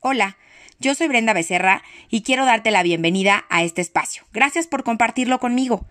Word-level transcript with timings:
Hola, 0.00 0.36
yo 0.78 0.94
soy 0.94 1.08
Brenda 1.08 1.32
Becerra 1.32 1.82
y 2.08 2.22
quiero 2.22 2.44
darte 2.44 2.70
la 2.70 2.84
bienvenida 2.84 3.46
a 3.50 3.64
este 3.64 3.80
espacio. 3.80 4.22
Gracias 4.32 4.68
por 4.68 4.84
compartirlo 4.84 5.40
conmigo. 5.40 5.86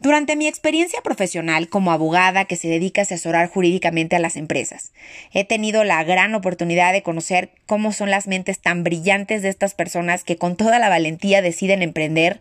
Durante 0.00 0.36
mi 0.36 0.46
experiencia 0.46 1.00
profesional 1.00 1.70
como 1.70 1.92
abogada 1.92 2.44
que 2.44 2.56
se 2.56 2.68
dedica 2.68 3.00
a 3.00 3.04
asesorar 3.04 3.48
jurídicamente 3.48 4.16
a 4.16 4.18
las 4.18 4.36
empresas, 4.36 4.92
he 5.32 5.44
tenido 5.44 5.82
la 5.82 6.04
gran 6.04 6.34
oportunidad 6.34 6.92
de 6.92 7.02
conocer 7.02 7.52
cómo 7.64 7.90
son 7.94 8.10
las 8.10 8.26
mentes 8.26 8.60
tan 8.60 8.84
brillantes 8.84 9.40
de 9.40 9.48
estas 9.48 9.72
personas 9.72 10.22
que 10.22 10.36
con 10.36 10.54
toda 10.54 10.78
la 10.78 10.90
valentía 10.90 11.40
deciden 11.40 11.80
emprender 11.80 12.38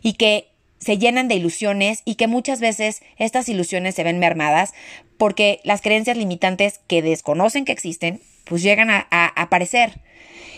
y 0.00 0.14
que 0.14 0.48
se 0.78 0.96
llenan 0.96 1.28
de 1.28 1.34
ilusiones 1.34 2.00
y 2.06 2.14
que 2.14 2.26
muchas 2.26 2.60
veces 2.60 3.02
estas 3.18 3.50
ilusiones 3.50 3.94
se 3.94 4.02
ven 4.02 4.18
mermadas 4.18 4.72
porque 5.18 5.60
las 5.62 5.82
creencias 5.82 6.16
limitantes 6.16 6.80
que 6.86 7.02
desconocen 7.02 7.66
que 7.66 7.72
existen 7.72 8.22
pues 8.46 8.62
llegan 8.62 8.90
a, 8.90 9.06
aparecer. 9.10 10.00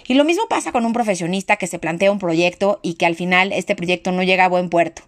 Y 0.09 0.15
lo 0.15 0.25
mismo 0.25 0.49
pasa 0.49 0.73
con 0.73 0.87
un 0.87 0.95
profesionista 0.95 1.57
que 1.57 1.67
se 1.67 1.79
plantea 1.79 2.11
un 2.11 2.19
proyecto 2.19 2.81
y 2.83 2.95
que 2.95 3.05
al 3.05 3.15
final 3.15 3.53
este 3.53 3.77
proyecto 3.77 4.11
no 4.11 4.23
llega 4.23 4.47
a 4.47 4.49
buen 4.49 4.71
puerto. 4.71 5.03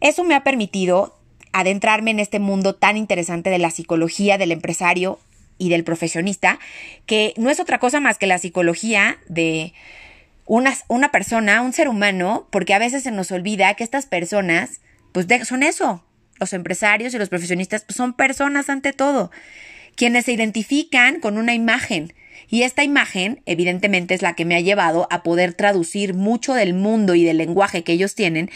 Eso 0.00 0.24
me 0.24 0.34
ha 0.34 0.42
permitido 0.42 1.14
adentrarme 1.52 2.10
en 2.10 2.18
este 2.18 2.38
mundo 2.38 2.74
tan 2.74 2.96
interesante 2.96 3.50
de 3.50 3.58
la 3.58 3.70
psicología 3.70 4.38
del 4.38 4.50
empresario 4.50 5.20
y 5.58 5.68
del 5.68 5.84
profesionista, 5.84 6.58
que 7.04 7.34
no 7.36 7.50
es 7.50 7.60
otra 7.60 7.78
cosa 7.78 8.00
más 8.00 8.16
que 8.16 8.26
la 8.26 8.38
psicología 8.38 9.18
de 9.28 9.74
una, 10.46 10.74
una 10.88 11.12
persona, 11.12 11.60
un 11.60 11.74
ser 11.74 11.88
humano, 11.88 12.48
porque 12.50 12.74
a 12.74 12.78
veces 12.78 13.02
se 13.02 13.10
nos 13.10 13.30
olvida 13.30 13.74
que 13.74 13.84
estas 13.84 14.06
personas, 14.06 14.80
pues 15.12 15.26
son 15.46 15.62
eso, 15.62 16.02
los 16.40 16.54
empresarios 16.54 17.14
y 17.14 17.18
los 17.18 17.28
profesionistas 17.28 17.84
pues 17.84 17.96
son 17.96 18.14
personas 18.14 18.68
ante 18.70 18.92
todo, 18.92 19.30
quienes 19.96 20.24
se 20.24 20.32
identifican 20.32 21.20
con 21.20 21.36
una 21.36 21.54
imagen. 21.54 22.14
Y 22.48 22.62
esta 22.62 22.84
imagen, 22.84 23.42
evidentemente, 23.46 24.14
es 24.14 24.22
la 24.22 24.34
que 24.34 24.44
me 24.44 24.56
ha 24.56 24.60
llevado 24.60 25.06
a 25.10 25.22
poder 25.22 25.54
traducir 25.54 26.14
mucho 26.14 26.54
del 26.54 26.74
mundo 26.74 27.14
y 27.14 27.24
del 27.24 27.38
lenguaje 27.38 27.84
que 27.84 27.92
ellos 27.92 28.14
tienen 28.14 28.50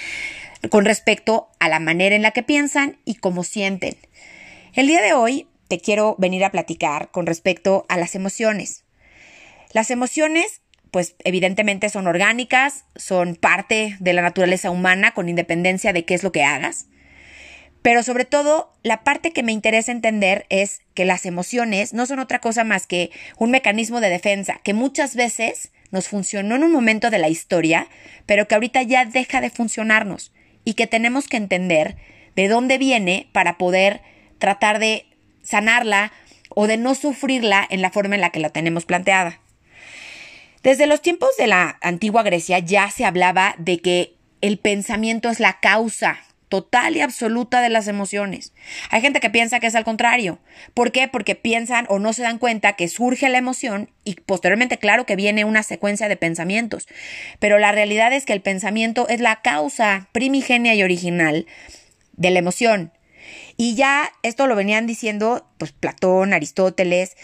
con 0.70 0.84
respecto 0.84 1.48
a 1.61 1.69
la 1.69 1.78
manera 1.78 2.17
en 2.17 2.22
la 2.22 2.33
que 2.33 2.42
piensan 2.42 2.98
y 3.05 3.14
cómo 3.17 3.45
sienten. 3.45 3.97
El 4.75 4.86
día 4.86 5.00
de 5.00 5.12
hoy 5.12 5.47
te 5.69 5.78
quiero 5.78 6.17
venir 6.19 6.45
a 6.45 6.50
platicar 6.50 7.11
con 7.11 7.27
respecto 7.27 7.86
a 7.89 7.97
las 7.97 8.14
emociones. 8.14 8.84
Las 9.72 9.91
emociones, 9.91 10.62
pues 10.91 11.14
evidentemente 11.25 11.91
son 11.91 12.06
orgánicas, 12.06 12.84
son 12.97 13.36
parte 13.36 13.97
de 14.00 14.12
la 14.12 14.23
naturaleza 14.23 14.70
humana 14.70 15.12
con 15.12 15.28
independencia 15.28 15.92
de 15.92 16.05
qué 16.05 16.14
es 16.14 16.23
lo 16.23 16.33
que 16.33 16.42
hagas. 16.42 16.86
Pero 17.83 18.03
sobre 18.03 18.25
todo, 18.25 18.73
la 18.83 19.05
parte 19.05 19.33
que 19.33 19.43
me 19.43 19.53
interesa 19.53 19.93
entender 19.93 20.47
es 20.48 20.81
que 20.95 21.05
las 21.05 21.27
emociones 21.27 21.95
no 21.95 22.07
son 22.07 22.19
otra 22.19 22.41
cosa 22.41 22.65
más 22.65 22.87
que 22.87 23.11
un 23.39 23.51
mecanismo 23.51 24.01
de 24.01 24.11
defensa 24.11 24.61
que 24.65 24.75
muchas 24.75 25.15
veces 25.15 25.70
nos 25.91 26.09
funcionó 26.09 26.57
en 26.57 26.65
un 26.65 26.73
momento 26.73 27.11
de 27.11 27.19
la 27.19 27.29
historia, 27.29 27.89
pero 28.27 28.47
que 28.47 28.55
ahorita 28.55 28.83
ya 28.83 29.05
deja 29.05 29.41
de 29.41 29.51
funcionarnos 29.51 30.33
y 30.65 30.75
que 30.75 30.87
tenemos 30.87 31.29
que 31.29 31.37
entender 31.37 31.97
de 32.37 32.48
dónde 32.48 32.79
viene 32.79 33.29
para 33.33 33.59
poder 33.59 34.03
tratar 34.39 34.79
de 34.79 35.07
sanarla 35.42 36.13
o 36.51 36.67
de 36.67 36.77
no 36.77 36.95
sufrirla 36.95 37.67
en 37.70 37.81
la 37.81 37.91
forma 37.91 38.17
en 38.17 38.20
la 38.20 38.31
que 38.31 38.41
la 38.41 38.51
tenemos 38.51 38.85
planteada. 38.85 39.41
Desde 40.63 40.87
los 40.87 41.01
tiempos 41.01 41.31
de 41.39 41.47
la 41.47 41.79
antigua 41.81 42.23
Grecia 42.23 42.59
ya 42.59 42.91
se 42.91 43.05
hablaba 43.05 43.55
de 43.59 43.79
que 43.79 44.15
el 44.41 44.59
pensamiento 44.59 45.31
es 45.31 45.41
la 45.41 45.61
causa 45.61 46.19
total 46.49 46.97
y 46.97 47.01
absoluta 47.01 47.61
de 47.61 47.69
las 47.69 47.89
emociones. 47.89 48.53
Hay 48.91 49.01
gente 49.01 49.21
que 49.21 49.31
piensa 49.31 49.61
que 49.61 49.67
es 49.67 49.75
al 49.75 49.85
contrario. 49.85 50.39
¿Por 50.75 50.93
qué? 50.93 51.09
Porque 51.09 51.35
piensan 51.35 51.87
o 51.89 51.99
no 51.99 52.13
se 52.13 52.23
dan 52.23 52.39
cuenta 52.39 52.75
que 52.75 52.89
surge 52.89 53.29
la 53.29 53.39
emoción 53.39 53.91
y 54.05 54.15
posteriormente, 54.15 54.79
claro, 54.79 55.07
que 55.07 55.17
viene 55.17 55.45
una 55.45 55.63
secuencia 55.63 56.09
de 56.09 56.17
pensamientos. 56.17 56.89
Pero 57.39 57.59
la 57.59 57.73
realidad 57.73 58.13
es 58.13 58.25
que 58.25 58.33
el 58.33 58.41
pensamiento 58.41 59.09
es 59.09 59.21
la 59.21 59.43
causa 59.43 60.09
primigenia 60.13 60.75
y 60.75 60.83
original 60.83 61.47
de 62.13 62.31
la 62.31 62.39
emoción. 62.39 62.92
Y 63.57 63.75
ya 63.75 64.11
esto 64.23 64.47
lo 64.47 64.57
venían 64.57 64.87
diciendo 64.87 65.47
pues 65.58 65.73
Platón, 65.73 66.33
Aristóteles. 66.33 67.17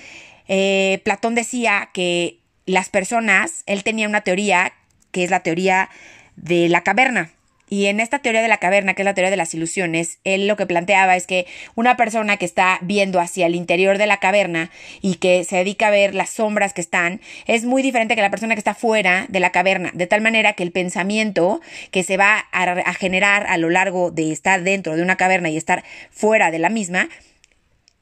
Eh, 0.48 1.00
Platón 1.04 1.34
decía 1.34 1.90
que 1.94 2.40
las 2.66 2.88
personas, 2.88 3.62
él 3.66 3.84
tenía 3.84 4.08
una 4.08 4.22
teoría 4.22 4.72
que 5.12 5.24
es 5.24 5.30
la 5.30 5.40
teoría 5.40 5.90
de 6.36 6.68
la 6.68 6.82
caverna. 6.82 7.30
Y 7.74 7.86
en 7.86 7.98
esta 7.98 8.20
teoría 8.20 8.40
de 8.40 8.46
la 8.46 8.58
caverna, 8.58 8.94
que 8.94 9.02
es 9.02 9.04
la 9.04 9.14
teoría 9.14 9.32
de 9.32 9.36
las 9.36 9.52
ilusiones, 9.52 10.20
él 10.22 10.46
lo 10.46 10.56
que 10.56 10.64
planteaba 10.64 11.16
es 11.16 11.26
que 11.26 11.44
una 11.74 11.96
persona 11.96 12.36
que 12.36 12.44
está 12.44 12.78
viendo 12.82 13.18
hacia 13.18 13.46
el 13.46 13.56
interior 13.56 13.98
de 13.98 14.06
la 14.06 14.18
caverna 14.18 14.70
y 15.02 15.16
que 15.16 15.42
se 15.42 15.56
dedica 15.56 15.88
a 15.88 15.90
ver 15.90 16.14
las 16.14 16.30
sombras 16.30 16.72
que 16.72 16.80
están, 16.80 17.20
es 17.48 17.64
muy 17.64 17.82
diferente 17.82 18.14
que 18.14 18.22
la 18.22 18.30
persona 18.30 18.54
que 18.54 18.60
está 18.60 18.76
fuera 18.76 19.26
de 19.28 19.40
la 19.40 19.50
caverna, 19.50 19.90
de 19.92 20.06
tal 20.06 20.20
manera 20.20 20.52
que 20.52 20.62
el 20.62 20.70
pensamiento 20.70 21.60
que 21.90 22.04
se 22.04 22.16
va 22.16 22.44
a, 22.52 22.94
generar 22.94 23.44
a 23.48 23.58
lo 23.58 23.70
largo 23.70 24.12
de 24.12 24.30
estar 24.30 24.62
dentro 24.62 24.94
de 24.94 25.02
una 25.02 25.16
caverna 25.16 25.50
y 25.50 25.56
estar 25.56 25.82
fuera 26.12 26.52
de 26.52 26.60
la 26.60 26.68
misma, 26.68 27.08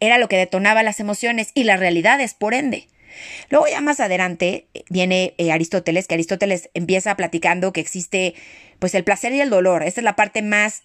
era 0.00 0.19
lo 0.19 0.28
que 0.28 0.37
detonaba 0.37 0.82
las 0.82 1.00
emociones 1.00 1.50
y 1.55 1.65
las 1.65 1.81
realidades, 1.81 2.34
por 2.34 2.53
ende. 2.53 2.88
Luego 3.49 3.69
ya 3.69 3.81
más 3.81 4.00
adelante 4.00 4.66
viene 4.91 5.32
eh, 5.38 5.50
Aristóteles, 5.50 6.09
que 6.09 6.15
Aristóteles 6.15 6.69
empieza 6.75 7.16
platicando 7.16 7.72
que 7.72 7.81
existe 7.81 8.34
pues 8.82 8.97
el 8.97 9.04
placer 9.04 9.32
y 9.32 9.41
el 9.41 9.48
dolor. 9.48 9.84
Esta 9.84 10.00
es 10.00 10.04
la 10.04 10.16
parte 10.16 10.43
más 10.43 10.82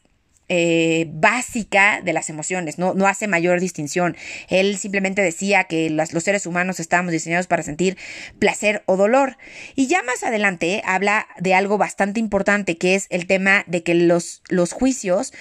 eh, 0.50 1.08
básica 1.14 2.00
de 2.04 2.14
las 2.14 2.30
emociones, 2.30 2.78
no, 2.78 2.94
no, 2.94 3.08
hace 3.08 3.28
mayor 3.28 3.60
distinción. 3.60 4.16
Él 4.50 4.78
simplemente 4.78 5.24
decía 5.24 5.64
que 5.64 5.90
los 5.90 6.10
seres 6.24 6.46
humanos 6.46 6.80
estábamos 6.80 7.12
diseñados 7.12 7.48
para 7.48 7.64
sentir 7.64 7.98
placer 8.38 8.84
o 8.86 8.98
dolor. 8.98 9.38
Y 9.74 9.88
ya 9.88 10.04
más 10.04 10.22
adelante 10.22 10.84
habla 10.86 11.28
de 11.40 11.56
algo 11.56 11.80
bastante 11.80 12.20
importante, 12.20 12.78
que 12.78 12.94
es 12.94 13.08
el 13.10 13.26
tema 13.26 13.64
de 13.66 13.82
que 13.82 13.96
los, 13.96 14.44
los 14.48 14.74
juicios 14.74 15.34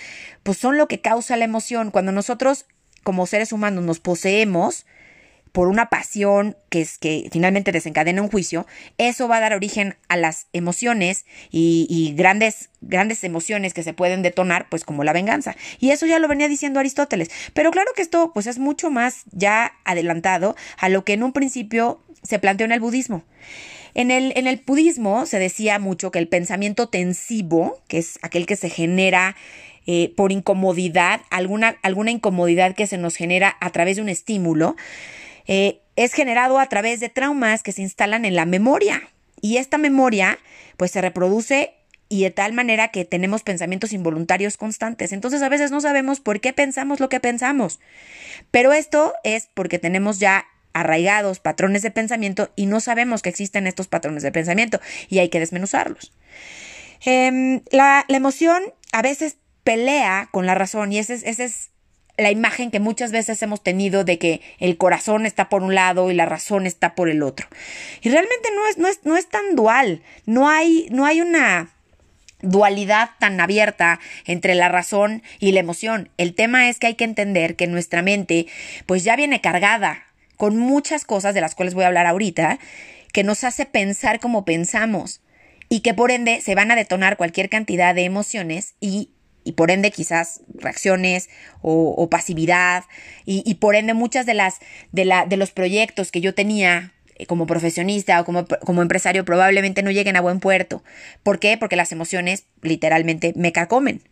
pues 0.43 0.57
son 0.57 0.79
lo 0.79 0.89
que 0.89 1.03
causa 1.03 1.37
la 1.37 1.45
emoción. 1.45 1.91
Cuando 1.91 2.11
nosotros 2.11 2.65
como 3.03 3.27
seres 3.27 3.53
humanos 3.53 3.85
nos 3.85 4.01
poseemos, 4.01 4.87
por 5.57 5.69
una 5.69 5.89
pasión 5.89 6.55
que 6.69 6.83
es 6.83 6.99
que 6.99 7.31
finalmente 7.33 7.73
desencadena 7.73 8.21
un 8.21 8.29
juicio, 8.29 8.67
eso 8.99 9.27
va 9.27 9.39
a 9.39 9.41
dar 9.41 9.55
origen 9.55 9.97
a 10.07 10.19
las 10.19 10.49
emociones 10.53 11.25
y, 11.51 12.13
grandes, 12.15 12.69
grandes 12.83 13.25
emociones 13.25 13.73
que 13.73 13.83
se 13.83 13.95
pueden 13.95 14.21
detonar, 14.21 14.69
pues 14.69 14.85
como 14.85 15.03
la 15.03 15.15
venganza. 15.15 15.57
Y 15.81 15.93
eso 15.93 16.05
ya 16.05 16.19
lo 16.19 16.29
venía 16.29 16.47
diciendo 16.49 16.79
Aristóteles. 16.79 17.31
Pero 17.55 17.71
claro 17.71 17.91
que 17.97 18.03
esto, 18.03 18.33
pues 18.35 18.47
es 18.47 18.59
mucho 18.59 18.91
más 18.91 19.23
ya 19.33 19.73
adelantado 19.87 20.57
a 20.77 20.91
lo 20.91 21.07
que 21.07 21.15
en 21.15 21.23
un 21.23 21.33
principio 21.33 22.03
se 22.23 22.39
planteó 22.39 22.67
en 22.67 22.73
el 22.73 22.81
budismo. 22.81 23.25
En 23.95 24.11
el, 24.11 24.35
en 24.37 24.47
el 24.47 24.63
budismo 24.67 25.25
se 25.25 25.39
decía 25.39 25.79
mucho 25.79 26.11
que 26.11 26.19
el 26.19 26.29
pensamiento 26.29 26.91
tensivo, 26.91 27.79
que 27.89 27.97
es 27.97 28.19
aquel 28.21 28.45
que 28.45 28.57
se 28.57 28.69
genera 28.69 29.37
eh, 29.87 30.13
por 30.17 30.33
incomodidad, 30.33 31.23
alguna, 31.31 31.77
alguna 31.83 32.11
incomodidad 32.11 32.75
que 32.75 32.87
se 32.87 32.99
nos 32.99 33.17
genera 33.17 33.57
a 33.61 33.71
través 33.71 33.97
de 33.97 34.03
un 34.03 34.11
estímulo, 34.11 34.77
eh, 35.47 35.81
es 35.97 36.13
generado 36.13 36.59
a 36.59 36.67
través 36.69 37.01
de 37.01 37.09
traumas 37.09 37.63
que 37.63 37.73
se 37.73 37.83
instalan 37.83 38.25
en 38.25 38.37
la 38.37 38.47
memoria. 38.47 39.03
Y 39.41 39.59
esta 39.59 39.79
memoria, 39.79 40.39
pues 40.77 40.91
se 40.91 41.01
reproduce 41.01 41.75
y 42.09 42.23
de 42.23 42.31
tal 42.31 42.53
manera 42.53 42.89
que 42.89 43.05
tenemos 43.05 43.43
pensamientos 43.43 43.93
involuntarios 43.93 44.57
constantes. 44.57 45.13
Entonces 45.13 45.43
a 45.43 45.49
veces 45.49 45.71
no 45.71 45.81
sabemos 45.81 46.21
por 46.21 46.41
qué 46.41 46.53
pensamos 46.53 47.01
lo 47.01 47.09
que 47.09 47.21
pensamos. 47.21 47.81
Pero 48.51 48.73
esto 48.73 49.15
es 49.25 49.49
porque 49.55 49.79
tenemos 49.79 50.19
ya 50.19 50.47
arraigados 50.73 51.41
patrones 51.41 51.83
de 51.83 51.91
pensamiento 51.91 52.51
y 52.55 52.67
no 52.67 52.81
sabemos 52.81 53.23
que 53.23 53.31
existen 53.31 53.67
estos 53.67 53.89
patrones 53.89 54.23
de 54.23 54.31
pensamiento 54.31 54.79
y 55.09 55.19
hay 55.19 55.31
que 55.31 55.41
desmenuzarlos. 55.41 56.13
Em, 57.05 57.63
la, 57.71 58.05
emoción 58.09 58.63
a 58.93 59.03
veces 59.03 59.37
pelea 59.65 60.29
con 60.31 60.47
la 60.47 60.55
razón 60.55 60.93
y 60.93 60.99
ese 60.99 61.15
ese 61.15 61.45
es 61.45 61.71
la 62.17 62.31
imagen 62.31 62.71
que 62.71 62.81
muchas 62.81 63.13
veces 63.13 63.43
hemos 63.43 63.63
tenido 63.63 64.05
de 64.05 64.19
que 64.19 64.41
el 64.59 64.77
corazón 64.77 65.27
está 65.27 65.49
por 65.49 65.63
un 65.63 65.75
lado 65.75 66.11
y 66.11 66.15
la 66.15 66.27
razón 66.27 66.67
está 66.67 66.95
por 66.95 67.09
el 67.09 67.23
otro. 67.23 67.47
Y 68.03 68.11
realmente 68.11 68.49
no 68.55 68.67
es, 68.67 68.79
no 68.79 68.89
es, 68.89 69.01
no 69.05 69.17
es 69.17 69.29
tan 69.29 69.55
dual, 69.55 70.03
no 70.25 70.49
hay, 70.49 70.89
no 70.91 71.05
hay 71.07 71.21
una 71.21 71.71
dualidad 72.41 73.11
tan 73.19 73.41
abierta 73.41 74.01
entre 74.25 74.55
la 74.55 74.69
razón 74.69 75.23
y 75.39 75.53
la 75.53 75.61
emoción. 75.61 76.11
El 76.17 76.35
tema 76.35 76.69
es 76.69 76.79
que 76.79 76.89
hay 76.89 76.95
que 76.95 77.05
entender 77.05 77.57
que 77.57 77.67
nuestra 77.67 78.03
mente 78.03 78.47
pues 78.87 79.05
ya 79.05 79.17
viene 79.17 79.41
cargada 79.41 80.05
con 80.37 80.57
muchas 80.57 81.05
cosas 81.05 81.35
de 81.35 81.41
las 81.41 81.55
cuales 81.55 81.75
voy 81.75 81.85
a 81.85 81.89
hablar 81.89 82.07
ahorita, 82.07 82.59
que 83.13 83.25
nos 83.25 83.45
hace 83.45 83.65
pensar 83.65 84.21
como 84.21 84.45
pensamos 84.45 85.23
y 85.69 85.81
que 85.81 85.95
por 85.95 86.11
ende 86.11 86.41
se 86.43 86.55
van 86.55 86.71
a 86.71 86.77
detonar 86.77 87.17
cualquier 87.17 87.49
cantidad 87.49 87.95
de 87.95 88.05
emociones 88.05 88.75
y 88.81 89.11
y 89.47 89.53
por 89.53 89.71
ende 89.71 89.93
quizás 89.93 90.41
reacciones 90.55 91.31
o, 91.63 92.09
pasividad 92.11 92.85
y, 93.25 93.55
por 93.55 93.77
ende 93.77 93.95
muchas 93.95 94.27
de 94.27 94.35
las 94.35 94.57
de, 94.91 95.05
la, 95.05 95.25
de 95.25 95.37
los 95.37 95.53
proyectos 95.53 96.11
que 96.11 96.21
yo 96.21 96.35
tenía 96.35 96.93
eh, 97.15 97.27
como 97.27 97.47
profesionista 97.47 98.21
o 98.21 98.25
como, 98.25 98.47
como, 98.47 98.83
empresario 98.83 99.25
probablemente 99.25 99.83
no 99.83 99.93
lleguen 99.93 100.17
a 100.17 100.21
buen 100.21 100.41
puerto. 100.41 100.83
¿Por 101.23 101.39
qué? 101.39 101.57
Porque 101.57 101.77
las 101.77 101.93
emociones 101.93 102.45
literalmente 102.61 103.33
me 103.37 103.53
carcomen. 103.53 104.03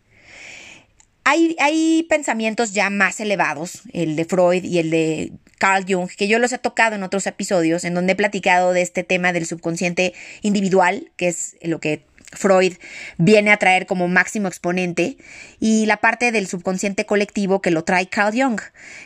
Hay, 1.25 1.57
hay 1.59 2.05
pensamientos 2.09 2.73
ya 2.73 2.89
más 2.89 3.19
elevados, 3.19 3.81
el 3.91 4.15
de 4.15 4.25
Freud 4.25 4.63
y 4.63 4.77
el 4.79 4.89
de 4.89 5.33
Carl 5.57 5.83
Jung, 5.87 6.09
que 6.09 6.27
yo 6.27 6.39
los 6.39 6.53
he 6.53 6.59
tocado 6.59 6.95
en 6.95 7.03
otros 7.03 7.27
episodios, 7.27 7.83
en 7.83 7.93
donde 7.93 8.13
he 8.13 8.15
platicado 8.15 8.71
de 8.71 8.83
este 8.83 9.03
tema 9.03 9.33
del 9.33 9.45
subconsciente 9.45 10.13
individual, 10.43 11.11
que 11.17 11.27
es 11.27 11.57
lo 11.61 11.79
que 11.79 12.05
Freud 12.35 12.73
viene 13.17 13.51
a 13.51 13.57
traer 13.57 13.85
como 13.85 14.07
máximo 14.07 14.47
exponente, 14.47 15.17
y 15.59 15.85
la 15.85 15.97
parte 15.97 16.31
del 16.31 16.47
subconsciente 16.47 17.05
colectivo 17.05 17.61
que 17.61 17.71
lo 17.71 17.83
trae 17.83 18.07
Carl 18.07 18.33
Jung. 18.39 18.59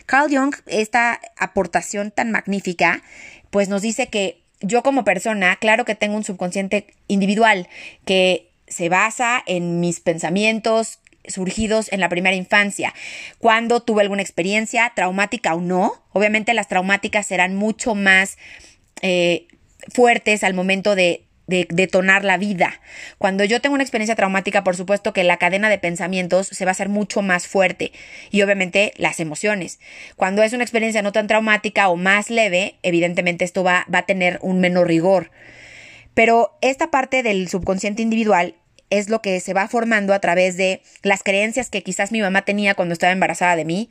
Carl 0.06 0.34
Jung, 0.34 0.56
esta 0.66 1.20
aportación 1.38 2.12
tan 2.12 2.32
magnífica, 2.32 3.02
pues 3.50 3.70
nos 3.70 3.82
dice 3.82 4.08
que 4.08 4.44
yo 4.62 4.84
como 4.84 5.04
persona, 5.04 5.56
claro 5.56 5.86
que 5.86 5.96
tengo 5.96 6.16
un 6.16 6.24
subconsciente 6.24 6.88
individual 7.08 7.68
que 8.06 8.52
se 8.68 8.90
basa 8.90 9.42
en 9.46 9.80
mis 9.80 10.00
pensamientos 10.00 11.00
surgidos 11.28 11.92
en 11.92 12.00
la 12.00 12.10
primera 12.10 12.36
infancia, 12.36 12.94
cuando 13.38 13.82
tuve 13.82 14.02
alguna 14.02 14.22
experiencia 14.22 14.92
traumática 14.96 15.54
o 15.54 15.62
no. 15.62 16.04
Obviamente 16.12 16.54
las 16.54 16.68
traumáticas 16.68 17.28
serán 17.28 17.56
mucho 17.56 17.96
más 17.96 18.38
eh, 19.02 19.48
fuertes 19.94 20.44
al 20.44 20.54
momento 20.54 20.96
de 20.96 21.26
de 21.50 21.68
detonar 21.70 22.24
la 22.24 22.38
vida. 22.38 22.80
Cuando 23.18 23.44
yo 23.44 23.60
tengo 23.60 23.74
una 23.74 23.84
experiencia 23.84 24.16
traumática, 24.16 24.64
por 24.64 24.76
supuesto 24.76 25.12
que 25.12 25.24
la 25.24 25.38
cadena 25.38 25.70
de 25.70 25.80
pensamientos 25.80 26.48
se 26.48 26.66
va 26.66 26.72
a 26.72 26.74
hacer 26.74 26.90
mucho 26.90 27.22
más 27.22 27.48
fuerte 27.48 27.92
y 28.32 28.42
obviamente 28.42 28.94
las 28.98 29.20
emociones. 29.20 29.80
Cuando 30.16 30.44
es 30.44 30.54
una 30.54 30.64
experiencia 30.64 31.02
no 31.02 31.12
tan 31.12 31.28
traumática 31.28 31.90
o 31.90 31.96
más 31.96 32.30
leve, 32.30 32.76
evidentemente 32.84 33.44
esto 33.46 33.64
va, 33.64 33.86
va 33.94 34.00
a 34.00 34.06
tener 34.06 34.40
un 34.42 34.60
menor 34.60 34.88
rigor. 34.88 35.32
Pero 36.14 36.58
esta 36.62 36.92
parte 36.92 37.24
del 37.24 37.50
subconsciente 37.50 38.02
individual 38.02 38.56
es 38.90 39.10
lo 39.10 39.22
que 39.22 39.40
se 39.40 39.54
va 39.54 39.68
formando 39.68 40.14
a 40.14 40.20
través 40.20 40.58
de 40.58 40.82
las 41.04 41.24
creencias 41.24 41.70
que 41.70 41.84
quizás 41.84 42.12
mi 42.12 42.22
mamá 42.22 42.44
tenía 42.44 42.76
cuando 42.76 42.94
estaba 42.94 43.14
embarazada 43.14 43.56
de 43.56 43.66
mí, 43.66 43.90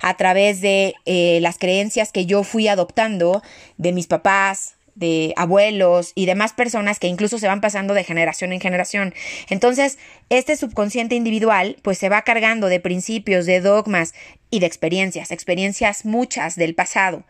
a 0.00 0.16
través 0.16 0.60
de 0.60 0.94
eh, 1.06 1.38
las 1.42 1.58
creencias 1.58 2.12
que 2.12 2.26
yo 2.26 2.44
fui 2.44 2.68
adoptando 2.68 3.42
de 3.76 3.92
mis 3.92 4.06
papás, 4.06 4.77
de 4.98 5.32
abuelos 5.36 6.12
y 6.14 6.26
demás 6.26 6.52
personas 6.52 6.98
que 6.98 7.06
incluso 7.06 7.38
se 7.38 7.46
van 7.46 7.60
pasando 7.60 7.94
de 7.94 8.04
generación 8.04 8.52
en 8.52 8.60
generación. 8.60 9.14
Entonces, 9.48 9.98
este 10.28 10.56
subconsciente 10.56 11.14
individual 11.14 11.76
pues 11.82 11.98
se 11.98 12.08
va 12.08 12.22
cargando 12.22 12.66
de 12.68 12.80
principios, 12.80 13.46
de 13.46 13.60
dogmas 13.60 14.12
y 14.50 14.60
de 14.60 14.66
experiencias, 14.66 15.30
experiencias 15.30 16.04
muchas 16.04 16.56
del 16.56 16.74
pasado. 16.74 17.24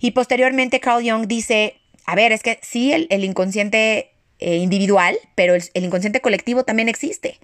Y 0.00 0.10
posteriormente 0.10 0.80
Carl 0.80 1.08
Jung 1.08 1.26
dice, 1.26 1.76
a 2.04 2.14
ver, 2.14 2.32
es 2.32 2.42
que 2.42 2.58
sí, 2.62 2.92
el, 2.92 3.06
el 3.10 3.24
inconsciente 3.24 4.15
eh, 4.38 4.56
individual, 4.56 5.16
pero 5.34 5.54
el, 5.54 5.62
inconsciente 5.72 6.20
colectivo 6.20 6.62
también 6.62 6.90
existe. 6.90 7.40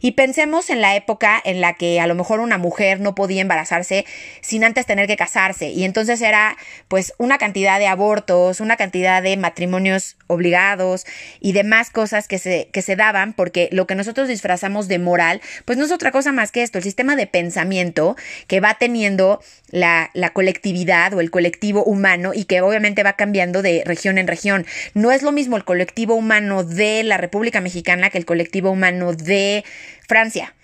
Y 0.00 0.12
pensemos 0.12 0.70
en 0.70 0.80
la 0.80 0.96
época 0.96 1.40
en 1.44 1.60
la 1.60 1.74
que 1.74 2.00
a 2.00 2.08
lo 2.08 2.16
mejor 2.16 2.40
una 2.40 2.58
mujer 2.58 2.98
no 2.98 3.14
podía 3.14 3.40
embarazarse 3.40 4.04
sin 4.40 4.64
antes 4.64 4.84
tener 4.84 5.06
que 5.06 5.16
casarse. 5.16 5.70
Y 5.70 5.84
entonces 5.84 6.20
era 6.20 6.56
pues 6.88 7.14
una 7.18 7.38
cantidad 7.38 7.78
de 7.78 7.86
abortos, 7.86 8.58
una 8.58 8.76
cantidad 8.76 9.22
de 9.22 9.36
matrimonios 9.36 10.16
obligados 10.26 11.06
y 11.38 11.52
demás 11.52 11.90
cosas 11.90 12.26
que 12.26 12.40
se, 12.40 12.68
que 12.72 12.82
se 12.82 12.96
daban 12.96 13.34
porque 13.34 13.68
lo 13.70 13.86
que 13.86 13.94
nosotros 13.94 14.26
disfrazamos 14.26 14.88
de 14.88 14.98
moral, 14.98 15.40
pues 15.64 15.78
no 15.78 15.84
es 15.84 15.92
otra 15.92 16.10
cosa 16.10 16.32
más 16.32 16.50
que 16.50 16.64
esto, 16.64 16.78
el 16.78 16.84
sistema 16.84 17.14
de 17.14 17.28
pensamiento 17.28 18.16
que 18.48 18.58
va 18.58 18.74
teniendo 18.74 19.40
la, 19.70 20.10
la 20.12 20.30
colectividad 20.30 21.14
o 21.14 21.20
el 21.20 21.30
colectivo 21.30 21.84
humano 21.84 22.32
y 22.34 22.46
que 22.46 22.62
obviamente 22.62 23.04
va 23.04 23.12
cambiando 23.12 23.62
de 23.62 23.84
región 23.86 24.18
en 24.18 24.26
región. 24.26 24.66
No 24.94 25.12
es 25.12 25.22
lo 25.22 25.30
mismo 25.30 25.56
el 25.56 25.64
colectivo 25.64 26.16
humano 26.16 26.31
de 26.40 27.02
la 27.02 27.18
República 27.18 27.60
Mexicana 27.60 28.08
que 28.08 28.16
el 28.16 28.24
colectivo 28.24 28.70
humano 28.70 29.12
de 29.12 29.64
Francia. 30.08 30.54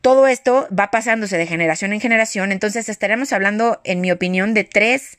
Todo 0.00 0.26
esto 0.26 0.66
va 0.76 0.90
pasándose 0.90 1.38
de 1.38 1.46
generación 1.46 1.92
en 1.92 2.00
generación, 2.00 2.50
entonces 2.50 2.88
estaremos 2.88 3.32
hablando, 3.32 3.80
en 3.84 4.00
mi 4.00 4.10
opinión, 4.10 4.52
de 4.52 4.64
tres 4.64 5.18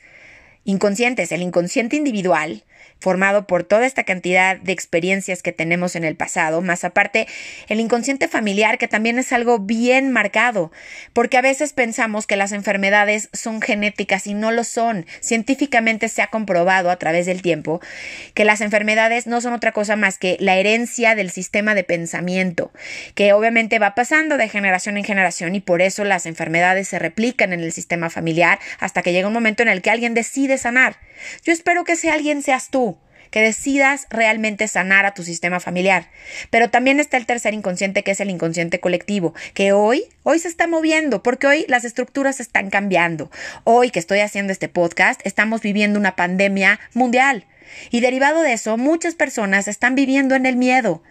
inconscientes. 0.65 1.31
El 1.31 1.41
inconsciente 1.41 1.95
individual, 1.95 2.63
formado 2.99 3.47
por 3.47 3.63
toda 3.63 3.85
esta 3.85 4.03
cantidad 4.03 4.57
de 4.57 4.71
experiencias 4.71 5.43
que 5.43 5.51
tenemos 5.51 5.95
en 5.95 6.05
el 6.05 6.15
pasado, 6.15 6.61
más 6.61 6.85
aparte 6.85 7.27
el 7.67 7.81
inconsciente 7.81 8.29
familiar, 8.29 8.77
que 8.77 8.87
también 8.87 9.19
es 9.19 9.33
algo 9.33 9.59
bien 9.59 10.11
marcado, 10.11 10.71
porque 11.11 11.37
a 11.37 11.41
veces 11.41 11.73
pensamos 11.73 12.27
que 12.27 12.37
las 12.37 12.53
enfermedades 12.53 13.29
son 13.33 13.61
genéticas 13.61 14.25
y 14.25 14.33
no 14.33 14.51
lo 14.51 14.63
son. 14.63 15.05
Científicamente 15.19 16.07
se 16.07 16.21
ha 16.21 16.27
comprobado 16.27 16.89
a 16.89 16.95
través 16.95 17.25
del 17.25 17.41
tiempo 17.41 17.81
que 18.33 18.45
las 18.45 18.61
enfermedades 18.61 19.27
no 19.27 19.41
son 19.41 19.53
otra 19.53 19.73
cosa 19.73 19.97
más 19.97 20.17
que 20.17 20.37
la 20.39 20.55
herencia 20.55 21.15
del 21.15 21.29
sistema 21.29 21.75
de 21.75 21.83
pensamiento, 21.83 22.71
que 23.15 23.33
obviamente 23.33 23.79
va 23.79 23.95
pasando 23.95 24.37
de 24.37 24.47
generación 24.47 24.97
en 24.97 25.03
generación 25.03 25.55
y 25.55 25.59
por 25.59 25.81
eso 25.81 26.05
las 26.05 26.25
enfermedades 26.25 26.87
se 26.87 26.99
replican 26.99 27.51
en 27.51 27.59
el 27.59 27.73
sistema 27.73 28.09
familiar 28.09 28.59
hasta 28.79 29.01
que 29.01 29.11
llega 29.11 29.27
un 29.27 29.33
momento 29.33 29.61
en 29.61 29.69
el 29.69 29.81
que 29.81 29.89
alguien 29.89 30.13
decide 30.13 30.52
sanar. 30.57 30.97
Yo 31.43 31.53
espero 31.53 31.83
que 31.83 31.93
ese 31.93 32.11
alguien 32.11 32.41
seas 32.41 32.69
tú 32.69 32.97
que 33.33 33.41
decidas 33.41 34.05
realmente 34.11 34.67
sanar 34.67 35.07
a 35.07 35.15
tu 35.15 35.23
sistema 35.23 35.59
familiar. 35.59 36.11
Pero 36.51 36.69
también 36.69 36.99
está 36.99 37.17
el 37.17 37.25
tercer 37.25 37.55
inconsciente, 37.55 38.03
que 38.03 38.11
es 38.11 38.19
el 38.19 38.29
inconsciente 38.29 38.79
colectivo, 38.79 39.33
que 39.55 39.71
hoy, 39.71 40.03
hoy 40.21 40.37
se 40.37 40.47
está 40.47 40.67
moviendo, 40.67 41.23
porque 41.23 41.47
hoy 41.47 41.65
las 41.67 41.83
estructuras 41.83 42.39
están 42.39 42.69
cambiando. 42.69 43.31
Hoy 43.63 43.89
que 43.89 43.97
estoy 43.97 44.19
haciendo 44.19 44.53
este 44.53 44.69
podcast, 44.69 45.19
estamos 45.23 45.61
viviendo 45.61 45.97
una 45.97 46.15
pandemia 46.15 46.79
mundial. 46.93 47.47
Y 47.89 48.01
derivado 48.01 48.43
de 48.43 48.53
eso, 48.53 48.77
muchas 48.77 49.15
personas 49.15 49.67
están 49.67 49.95
viviendo 49.95 50.35
en 50.35 50.45
el 50.45 50.55
miedo. 50.55 51.01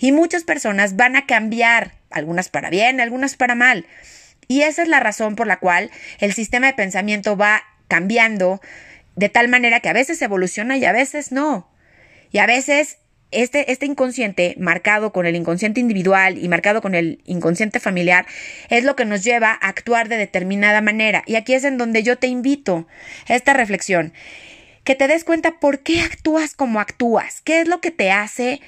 Y 0.00 0.10
muchas 0.10 0.42
personas 0.42 0.96
van 0.96 1.14
a 1.14 1.26
cambiar, 1.26 1.92
algunas 2.10 2.48
para 2.48 2.70
bien, 2.70 3.00
algunas 3.00 3.36
para 3.36 3.54
mal. 3.54 3.86
Y 4.48 4.62
esa 4.62 4.82
es 4.82 4.88
la 4.88 4.98
razón 4.98 5.36
por 5.36 5.46
la 5.46 5.60
cual 5.60 5.92
el 6.18 6.32
sistema 6.32 6.66
de 6.66 6.72
pensamiento 6.72 7.36
va 7.36 7.62
cambiando 7.86 8.60
de 9.18 9.28
tal 9.28 9.48
manera 9.48 9.80
que 9.80 9.88
a 9.88 9.92
veces 9.92 10.22
evoluciona 10.22 10.76
y 10.76 10.84
a 10.84 10.92
veces 10.92 11.32
no. 11.32 11.68
Y 12.30 12.38
a 12.38 12.46
veces 12.46 12.98
este, 13.32 13.72
este 13.72 13.84
inconsciente, 13.84 14.54
marcado 14.58 15.12
con 15.12 15.26
el 15.26 15.34
inconsciente 15.34 15.80
individual 15.80 16.38
y 16.38 16.48
marcado 16.48 16.80
con 16.80 16.94
el 16.94 17.20
inconsciente 17.24 17.80
familiar, 17.80 18.26
es 18.70 18.84
lo 18.84 18.94
que 18.94 19.04
nos 19.04 19.24
lleva 19.24 19.50
a 19.50 19.68
actuar 19.68 20.08
de 20.08 20.18
determinada 20.18 20.82
manera. 20.82 21.24
Y 21.26 21.34
aquí 21.34 21.54
es 21.54 21.64
en 21.64 21.78
donde 21.78 22.04
yo 22.04 22.16
te 22.16 22.28
invito 22.28 22.86
a 23.28 23.34
esta 23.34 23.54
reflexión, 23.54 24.12
que 24.84 24.94
te 24.94 25.08
des 25.08 25.24
cuenta 25.24 25.58
por 25.58 25.80
qué 25.80 26.00
actúas 26.00 26.54
como 26.54 26.78
actúas, 26.78 27.40
qué 27.40 27.60
es 27.60 27.66
lo 27.66 27.80
que 27.80 27.90
te 27.90 28.12
hace 28.12 28.60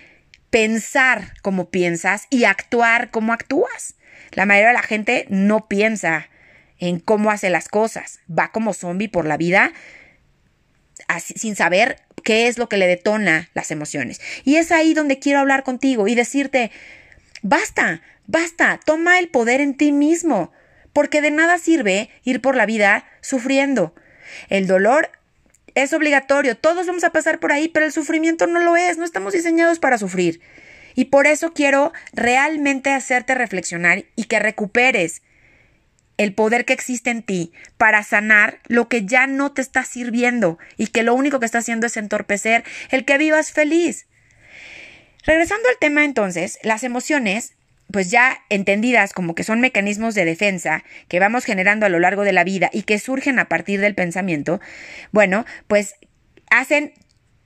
pensar 0.51 1.33
como 1.43 1.71
piensas 1.71 2.27
y 2.29 2.43
actuar 2.43 3.13
como 3.13 3.33
actúas. 3.33 3.95
La 4.33 4.47
mayoría 4.47 4.69
de 4.69 4.75
la 4.75 4.83
gente 4.83 5.27
no 5.29 5.69
piensa 5.69 6.29
en 6.81 6.99
cómo 6.99 7.31
hace 7.31 7.51
las 7.51 7.69
cosas, 7.69 8.19
va 8.29 8.51
como 8.51 8.75
zombie 8.75 9.09
por 9.09 9.27
la 9.27 9.37
vida 9.37 9.73
sin 11.19 11.57
saber 11.57 11.97
qué 12.23 12.49
es 12.49 12.59
lo 12.59 12.69
que 12.69 12.77
le 12.77 12.87
detona 12.87 13.51
las 13.55 13.71
emociones. 13.71 14.21
Y 14.45 14.57
es 14.57 14.73
ahí 14.73 14.95
donde 14.95 15.19
quiero 15.19 15.41
hablar 15.41 15.63
contigo 15.63 16.09
y 16.09 16.15
decirte, 16.15 16.71
basta, 17.43 18.03
basta, 18.27 18.81
toma 18.85 19.19
el 19.19 19.29
poder 19.29 19.61
en 19.61 19.77
ti 19.77 19.93
mismo, 19.93 20.53
porque 20.93 21.21
de 21.21 21.31
nada 21.31 21.59
sirve 21.59 22.11
ir 22.25 22.41
por 22.41 22.57
la 22.57 22.67
vida 22.67 23.07
sufriendo. 23.21 23.95
El 24.49 24.67
dolor 24.67 25.11
es 25.75 25.93
obligatorio, 25.93 26.57
todos 26.57 26.87
vamos 26.87 27.05
a 27.05 27.11
pasar 27.11 27.39
por 27.39 27.53
ahí, 27.53 27.69
pero 27.69 27.87
el 27.87 27.93
sufrimiento 27.93 28.47
no 28.47 28.61
lo 28.61 28.77
es, 28.77 28.99
no 28.99 29.05
estamos 29.05 29.33
diseñados 29.33 29.79
para 29.79 29.99
sufrir. 29.99 30.41
Y 30.95 31.07
por 31.07 31.27
eso 31.27 31.53
quiero 31.53 31.93
realmente 32.13 32.91
hacerte 32.91 33.35
reflexionar 33.35 34.05
y 34.17 34.25
que 34.25 34.41
recuperes 34.41 35.23
el 36.21 36.35
poder 36.35 36.67
que 36.67 36.75
existe 36.75 37.09
en 37.09 37.23
ti 37.23 37.51
para 37.79 38.03
sanar 38.03 38.61
lo 38.69 38.89
que 38.89 39.07
ya 39.07 39.27
no 39.27 39.53
te 39.53 39.63
está 39.63 39.85
sirviendo 39.85 40.59
y 40.77 40.89
que 40.89 41.03
lo 41.03 41.15
único 41.15 41.41
que 41.41 41.47
está 41.47 41.61
haciendo 41.61 41.87
es 41.87 41.97
entorpecer 41.97 42.63
el 42.91 43.07
que 43.07 43.17
vivas 43.17 43.53
feliz. 43.53 44.07
Regresando 45.25 45.67
al 45.71 45.79
tema 45.81 46.05
entonces, 46.05 46.59
las 46.63 46.85
emociones, 46.85 47.55
pues 47.91 48.11
ya 48.11 48.45
entendidas 48.51 49.15
como 49.15 49.35
que 49.35 49.45
son 49.45 49.63
mecanismos 49.63 50.15
de 50.15 50.27
defensa 50.27 50.85
que 51.09 51.21
vamos 51.21 51.47
generando 51.47 51.87
a 51.87 51.89
lo 51.89 51.99
largo 51.99 52.23
de 52.23 52.35
la 52.35 52.45
vida 52.45 52.69
y 52.71 52.83
que 52.83 52.99
surgen 52.99 53.39
a 53.39 53.49
partir 53.49 53.81
del 53.81 53.95
pensamiento, 53.95 54.61
bueno, 55.13 55.47
pues 55.69 55.95
hacen 56.51 56.93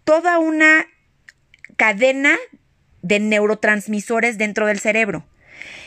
toda 0.02 0.40
una 0.40 0.88
cadena 1.76 2.36
de 3.02 3.20
neurotransmisores 3.20 4.36
dentro 4.36 4.66
del 4.66 4.80
cerebro. 4.80 5.24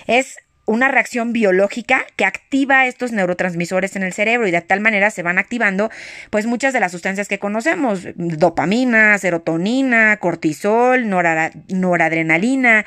Es 0.07 0.37
una 0.67 0.89
reacción 0.89 1.33
biológica 1.33 2.05
que 2.15 2.25
activa 2.25 2.85
estos 2.85 3.11
neurotransmisores 3.13 3.95
en 3.95 4.03
el 4.03 4.13
cerebro 4.13 4.47
y 4.47 4.51
de 4.51 4.61
tal 4.61 4.81
manera 4.81 5.09
se 5.09 5.23
van 5.23 5.39
activando 5.39 5.89
pues 6.29 6.45
muchas 6.45 6.73
de 6.73 6.81
las 6.81 6.91
sustancias 6.91 7.27
que 7.27 7.39
conocemos, 7.39 8.01
dopamina, 8.15 9.17
serotonina, 9.17 10.17
cortisol, 10.17 11.09
noradrenalina, 11.09 12.85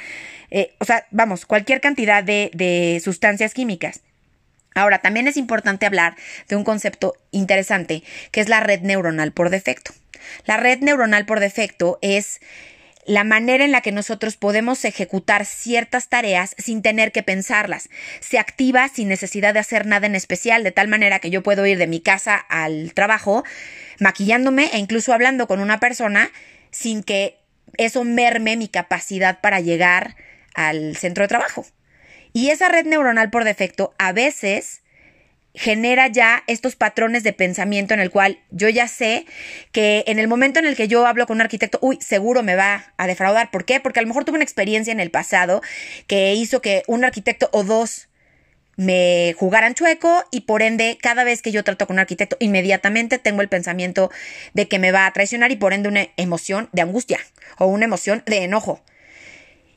eh, 0.50 0.74
o 0.78 0.84
sea, 0.84 1.06
vamos, 1.10 1.46
cualquier 1.46 1.80
cantidad 1.80 2.22
de, 2.22 2.50
de 2.54 3.00
sustancias 3.02 3.54
químicas. 3.54 4.02
Ahora, 4.74 4.98
también 4.98 5.26
es 5.26 5.36
importante 5.36 5.86
hablar 5.86 6.16
de 6.48 6.56
un 6.56 6.64
concepto 6.64 7.14
interesante, 7.30 8.02
que 8.30 8.40
es 8.40 8.48
la 8.48 8.60
red 8.60 8.82
neuronal 8.82 9.32
por 9.32 9.50
defecto. 9.50 9.92
La 10.44 10.58
red 10.58 10.80
neuronal 10.80 11.24
por 11.24 11.40
defecto 11.40 11.98
es 12.02 12.40
la 13.06 13.24
manera 13.24 13.64
en 13.64 13.72
la 13.72 13.80
que 13.80 13.92
nosotros 13.92 14.36
podemos 14.36 14.84
ejecutar 14.84 15.46
ciertas 15.46 16.08
tareas 16.08 16.54
sin 16.58 16.82
tener 16.82 17.12
que 17.12 17.22
pensarlas. 17.22 17.88
Se 18.20 18.38
activa 18.38 18.88
sin 18.88 19.08
necesidad 19.08 19.54
de 19.54 19.60
hacer 19.60 19.86
nada 19.86 20.06
en 20.06 20.14
especial, 20.14 20.62
de 20.62 20.72
tal 20.72 20.88
manera 20.88 21.18
que 21.18 21.30
yo 21.30 21.42
puedo 21.42 21.66
ir 21.66 21.78
de 21.78 21.86
mi 21.86 22.00
casa 22.00 22.36
al 22.36 22.92
trabajo 22.94 23.44
maquillándome 23.98 24.70
e 24.72 24.78
incluso 24.78 25.12
hablando 25.12 25.46
con 25.46 25.60
una 25.60 25.80
persona 25.80 26.30
sin 26.70 27.02
que 27.02 27.38
eso 27.76 28.04
merme 28.04 28.56
mi 28.56 28.68
capacidad 28.68 29.40
para 29.40 29.60
llegar 29.60 30.16
al 30.54 30.96
centro 30.96 31.22
de 31.24 31.28
trabajo. 31.28 31.66
Y 32.32 32.50
esa 32.50 32.68
red 32.68 32.86
neuronal 32.86 33.30
por 33.30 33.44
defecto 33.44 33.94
a 33.98 34.12
veces 34.12 34.82
genera 35.54 36.06
ya 36.06 36.44
estos 36.46 36.76
patrones 36.76 37.22
de 37.22 37.32
pensamiento 37.32 37.94
en 37.94 38.00
el 38.00 38.10
cual 38.10 38.38
yo 38.50 38.68
ya 38.68 38.86
sé 38.88 39.26
que 39.72 40.04
en 40.06 40.18
el 40.18 40.28
momento 40.28 40.58
en 40.58 40.66
el 40.66 40.76
que 40.76 40.88
yo 40.88 41.06
hablo 41.06 41.26
con 41.26 41.38
un 41.38 41.40
arquitecto, 41.42 41.78
uy, 41.82 41.98
seguro 42.00 42.42
me 42.42 42.54
va 42.54 42.92
a 42.96 43.06
defraudar. 43.06 43.50
¿Por 43.50 43.64
qué? 43.64 43.80
Porque 43.80 43.98
a 43.98 44.02
lo 44.02 44.08
mejor 44.08 44.24
tuve 44.24 44.36
una 44.36 44.44
experiencia 44.44 44.92
en 44.92 45.00
el 45.00 45.10
pasado 45.10 45.60
que 46.06 46.34
hizo 46.34 46.60
que 46.60 46.82
un 46.86 47.04
arquitecto 47.04 47.48
o 47.52 47.64
dos 47.64 48.08
me 48.76 49.34
jugaran 49.38 49.74
chueco 49.74 50.24
y 50.30 50.42
por 50.42 50.62
ende 50.62 50.96
cada 51.02 51.22
vez 51.24 51.42
que 51.42 51.52
yo 51.52 51.64
trato 51.64 51.86
con 51.86 51.96
un 51.96 52.00
arquitecto 52.00 52.36
inmediatamente 52.40 53.18
tengo 53.18 53.42
el 53.42 53.48
pensamiento 53.48 54.10
de 54.54 54.68
que 54.68 54.78
me 54.78 54.90
va 54.90 55.04
a 55.04 55.12
traicionar 55.12 55.50
y 55.50 55.56
por 55.56 55.74
ende 55.74 55.88
una 55.88 56.08
emoción 56.16 56.70
de 56.72 56.82
angustia 56.82 57.18
o 57.58 57.66
una 57.66 57.84
emoción 57.84 58.22
de 58.24 58.44
enojo. 58.44 58.82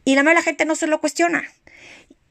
Y 0.05 0.15
la 0.15 0.23
mayoría 0.23 0.39
de 0.39 0.41
la 0.41 0.45
gente 0.45 0.65
no 0.65 0.75
se 0.75 0.87
lo 0.87 1.01
cuestiona. 1.01 1.43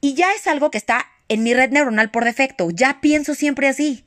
Y 0.01 0.15
ya 0.15 0.33
es 0.33 0.47
algo 0.47 0.71
que 0.71 0.79
está 0.79 1.07
en 1.33 1.43
mi 1.43 1.55
red 1.55 1.71
neuronal 1.71 2.11
por 2.11 2.25
defecto. 2.25 2.71
Ya 2.71 3.01
pienso 3.01 3.35
siempre 3.35 3.69
así. 3.69 4.05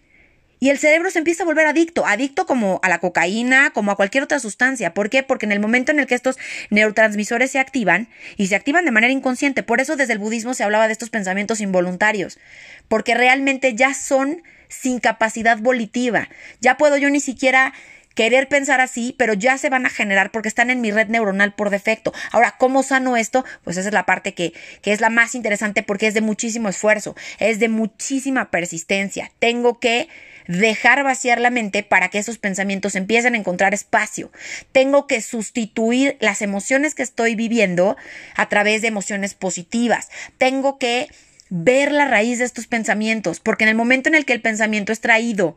Y 0.60 0.70
el 0.70 0.78
cerebro 0.78 1.12
se 1.12 1.20
empieza 1.20 1.44
a 1.44 1.46
volver 1.46 1.68
adicto, 1.68 2.06
adicto 2.06 2.46
como 2.46 2.80
a 2.82 2.90
la 2.90 3.00
cocaína, 3.00 3.72
como 3.72 3.92
a 3.92 3.96
cualquier 3.96 4.24
otra 4.24 4.40
sustancia. 4.40 4.94
¿Por 4.94 5.10
qué? 5.10 5.22
Porque 5.22 5.46
en 5.46 5.52
el 5.52 5.60
momento 5.60 5.92
en 5.92 6.00
el 6.00 6.08
que 6.08 6.16
estos 6.16 6.38
neurotransmisores 6.70 7.52
se 7.52 7.60
activan, 7.60 8.08
y 8.38 8.48
se 8.48 8.56
activan 8.56 8.86
de 8.86 8.92
manera 8.92 9.12
inconsciente, 9.12 9.64
por 9.64 9.82
eso 9.82 9.96
desde 9.96 10.14
el 10.14 10.20
budismo 10.20 10.54
se 10.54 10.64
hablaba 10.64 10.88
de 10.88 10.94
estos 10.94 11.10
pensamientos 11.10 11.60
involuntarios, 11.60 12.40
porque 12.88 13.16
realmente 13.16 13.76
ya 13.76 13.94
son 13.94 14.44
sin 14.70 15.00
capacidad 15.00 15.58
volitiva. 15.58 16.30
Ya 16.62 16.78
puedo 16.78 16.98
yo 16.98 17.10
ni 17.10 17.20
siquiera 17.20 17.74
querer 18.16 18.48
pensar 18.48 18.82
así, 18.82 19.14
pero 19.18 19.34
ya 19.34 19.58
se 19.58 19.70
van 19.70 19.86
a 19.86 19.90
generar 19.90 20.32
porque 20.32 20.50
están 20.50 20.70
en 20.70 20.82
mi 20.82 20.92
red 20.92 21.08
neuronal 21.08 21.54
por 21.54 21.70
defecto. 21.70 22.14
Ahora, 22.32 22.56
¿cómo 22.58 22.82
sano 22.82 23.18
esto? 23.18 23.46
Pues 23.64 23.78
esa 23.78 23.90
es 23.90 23.94
la 23.94 24.06
parte 24.06 24.34
que, 24.34 24.54
que 24.82 24.94
es 24.94 25.02
la 25.02 25.10
más 25.10 25.36
interesante 25.36 25.84
porque 25.84 26.08
es 26.08 26.14
de 26.14 26.22
muchísimo 26.22 26.70
esfuerzo, 26.70 27.16
es 27.40 27.60
de 27.60 27.70
muchísima 27.70 28.50
persistencia. 28.50 29.32
Tengo 29.40 29.80
que 29.80 30.08
dejar 30.48 31.04
vaciar 31.04 31.40
la 31.40 31.50
mente 31.50 31.84
para 31.84 32.10
que 32.10 32.20
esos 32.20 32.38
pensamientos 32.38 32.96
empiecen 32.96 33.34
a 33.34 33.38
encontrar 33.38 33.74
espacio. 33.74 34.32
Tengo 34.72 35.08
que 35.08 35.22
sustituir 35.22 36.18
las 36.20 36.42
emociones 36.42 36.96
que 36.96 37.04
estoy 37.04 37.36
viviendo 37.36 37.98
a 38.36 38.48
través 38.50 38.82
de 38.82 38.88
emociones 38.88 39.34
positivas. 39.34 40.10
Tengo 40.38 40.78
que 40.78 41.10
ver 41.50 41.92
la 41.92 42.06
raíz 42.06 42.40
de 42.40 42.46
estos 42.46 42.68
pensamientos, 42.68 43.40
porque 43.40 43.64
en 43.64 43.70
el 43.70 43.76
momento 43.76 44.10
en 44.10 44.16
el 44.16 44.26
que 44.26 44.34
el 44.34 44.42
pensamiento 44.42 44.92
es 44.92 45.00
traído 45.00 45.56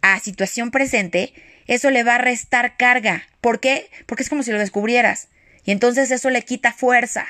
a 0.00 0.18
situación 0.18 0.70
presente, 0.70 1.32
eso 1.66 1.90
le 1.90 2.04
va 2.04 2.16
a 2.16 2.18
restar 2.18 2.76
carga. 2.76 3.24
¿Por 3.40 3.60
qué? 3.60 3.90
Porque 4.06 4.22
es 4.22 4.28
como 4.28 4.42
si 4.42 4.52
lo 4.52 4.58
descubrieras. 4.58 5.28
Y 5.64 5.70
entonces 5.70 6.10
eso 6.10 6.30
le 6.30 6.42
quita 6.42 6.72
fuerza. 6.72 7.26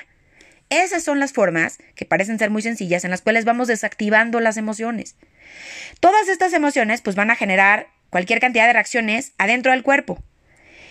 Esas 0.70 1.04
son 1.04 1.20
las 1.20 1.32
formas, 1.32 1.78
que 1.94 2.06
parecen 2.06 2.38
ser 2.38 2.48
muy 2.48 2.62
sencillas, 2.62 3.04
en 3.04 3.10
las 3.10 3.20
cuales 3.20 3.44
vamos 3.44 3.68
desactivando 3.68 4.40
las 4.40 4.56
emociones. 4.56 5.16
Todas 6.00 6.28
estas 6.28 6.54
emociones 6.54 7.02
pues 7.02 7.14
van 7.14 7.30
a 7.30 7.36
generar 7.36 7.88
cualquier 8.08 8.40
cantidad 8.40 8.66
de 8.66 8.72
reacciones 8.72 9.32
adentro 9.36 9.72
del 9.72 9.82
cuerpo. 9.82 10.22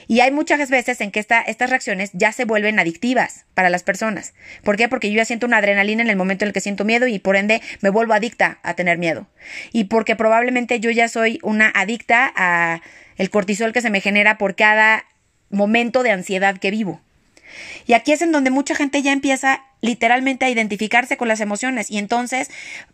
Y 0.07 0.19
hay 0.19 0.31
muchas 0.31 0.69
veces 0.69 0.99
en 1.01 1.09
que 1.09 1.19
estas 1.19 1.69
reacciones 1.69 2.09
ya 2.13 2.31
se 2.31 2.45
vuelven 2.45 2.79
adictivas 2.79 3.45
para 3.53 3.69
las 3.69 3.81
personas. 3.81 4.33
¿Por 4.63 4.75
qué? 4.75 4.89
Porque 4.89 5.09
yo 5.09 5.17
ya 5.17 5.25
siento 5.25 5.45
una 5.45 5.57
adrenalina 5.57 6.01
en 6.01 6.09
el 6.09 6.15
momento 6.15 6.43
en 6.43 6.49
el 6.49 6.53
que 6.53 6.59
siento 6.59 6.83
miedo 6.83 7.07
y 7.07 7.19
por 7.19 7.35
ende 7.35 7.61
me 7.81 7.89
vuelvo 7.89 8.13
adicta 8.13 8.59
a 8.63 8.73
tener 8.73 8.97
miedo. 8.97 9.27
Y 9.71 9.85
porque 9.85 10.15
probablemente 10.15 10.79
yo 10.79 10.91
ya 10.91 11.07
soy 11.07 11.39
una 11.43 11.71
adicta 11.73 12.31
a 12.35 12.81
el 13.21 13.29
cortisol 13.29 13.71
que 13.71 13.81
se 13.81 13.91
me 13.91 14.01
genera 14.01 14.39
por 14.39 14.55
cada 14.55 15.05
momento 15.51 16.01
de 16.01 16.09
ansiedad 16.09 16.57
que 16.57 16.71
vivo. 16.71 16.99
Y 17.85 17.93
aquí 17.93 18.13
es 18.13 18.23
en 18.23 18.31
donde 18.31 18.49
mucha 18.49 18.73
gente 18.73 19.03
ya 19.03 19.11
empieza 19.11 19.63
literalmente 19.81 20.45
a 20.45 20.49
identificarse 20.49 21.17
con 21.17 21.27
las 21.27 21.39
emociones. 21.39 21.91
Y 21.91 21.99
entonces, 21.99 22.49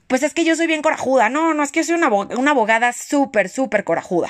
pues 0.07 0.24
es 0.24 0.34
que 0.34 0.43
yo 0.43 0.57
soy 0.57 0.67
bien 0.67 0.81
corajuda. 0.81 1.29
No, 1.29 1.53
no, 1.53 1.63
es 1.63 1.72
que 1.72 1.79
yo 1.79 1.86
soy 1.86 1.96
una, 1.96 2.10
una 2.10 2.51
abogada 2.51 2.91
súper, 2.91 3.48
súper 3.48 3.86
corajuda. 3.86 4.29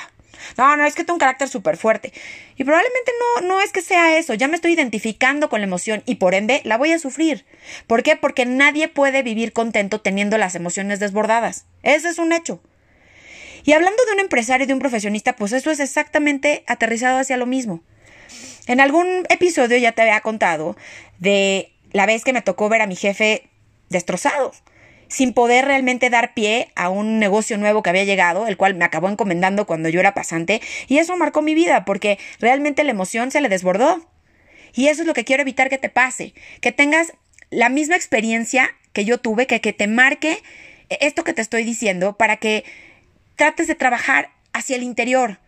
No, 0.56 0.76
no, 0.76 0.86
es 0.86 0.94
que 0.94 1.02
tengo 1.02 1.14
un 1.14 1.20
carácter 1.20 1.48
súper 1.48 1.76
fuerte. 1.76 2.12
Y 2.54 2.62
probablemente 2.62 3.10
no, 3.40 3.48
no 3.48 3.60
es 3.60 3.72
que 3.72 3.82
sea 3.82 4.18
eso. 4.18 4.34
Ya 4.34 4.46
me 4.46 4.54
estoy 4.54 4.74
identificando 4.74 5.48
con 5.48 5.60
la 5.60 5.66
emoción 5.66 6.04
y 6.06 6.16
por 6.16 6.34
ende 6.34 6.60
la 6.64 6.78
voy 6.78 6.92
a 6.92 7.00
sufrir. 7.00 7.44
¿Por 7.88 8.04
qué? 8.04 8.14
Porque 8.14 8.46
nadie 8.46 8.86
puede 8.86 9.24
vivir 9.24 9.52
contento 9.52 10.00
teniendo 10.00 10.38
las 10.38 10.54
emociones 10.54 11.00
desbordadas. 11.00 11.66
Ese 11.82 12.08
es 12.08 12.18
un 12.18 12.32
hecho. 12.32 12.60
Y 13.64 13.72
hablando 13.72 14.04
de 14.04 14.12
un 14.12 14.20
empresario 14.20 14.64
y 14.64 14.66
de 14.66 14.74
un 14.74 14.80
profesionista, 14.80 15.36
pues 15.36 15.52
eso 15.52 15.70
es 15.70 15.80
exactamente 15.80 16.64
aterrizado 16.66 17.18
hacia 17.18 17.36
lo 17.36 17.46
mismo. 17.46 17.82
En 18.66 18.80
algún 18.80 19.24
episodio 19.30 19.78
ya 19.78 19.92
te 19.92 20.02
había 20.02 20.20
contado 20.20 20.76
de 21.18 21.72
la 21.92 22.06
vez 22.06 22.24
que 22.24 22.32
me 22.32 22.42
tocó 22.42 22.68
ver 22.68 22.82
a 22.82 22.86
mi 22.86 22.96
jefe 22.96 23.48
destrozado, 23.88 24.52
sin 25.08 25.32
poder 25.32 25.64
realmente 25.64 26.10
dar 26.10 26.34
pie 26.34 26.70
a 26.76 26.90
un 26.90 27.18
negocio 27.18 27.56
nuevo 27.56 27.82
que 27.82 27.90
había 27.90 28.04
llegado, 28.04 28.46
el 28.46 28.58
cual 28.58 28.74
me 28.74 28.84
acabó 28.84 29.08
encomendando 29.08 29.66
cuando 29.66 29.88
yo 29.88 30.00
era 30.00 30.12
pasante, 30.12 30.60
y 30.86 30.98
eso 30.98 31.16
marcó 31.16 31.40
mi 31.40 31.54
vida, 31.54 31.84
porque 31.86 32.18
realmente 32.40 32.84
la 32.84 32.90
emoción 32.90 33.30
se 33.30 33.40
le 33.40 33.48
desbordó. 33.48 34.06
Y 34.74 34.88
eso 34.88 35.00
es 35.00 35.06
lo 35.06 35.14
que 35.14 35.24
quiero 35.24 35.40
evitar 35.42 35.70
que 35.70 35.78
te 35.78 35.88
pase, 35.88 36.34
que 36.60 36.72
tengas 36.72 37.14
la 37.50 37.70
misma 37.70 37.96
experiencia 37.96 38.70
que 38.92 39.06
yo 39.06 39.18
tuve, 39.18 39.46
que, 39.46 39.62
que 39.62 39.72
te 39.72 39.86
marque 39.86 40.42
esto 40.90 41.24
que 41.24 41.32
te 41.32 41.42
estoy 41.42 41.64
diciendo, 41.64 42.16
para 42.16 42.36
que 42.36 42.64
trates 43.38 43.66
de 43.68 43.74
trabajar 43.74 44.30
hacia 44.52 44.76
el 44.76 44.82
interior. 44.82 45.38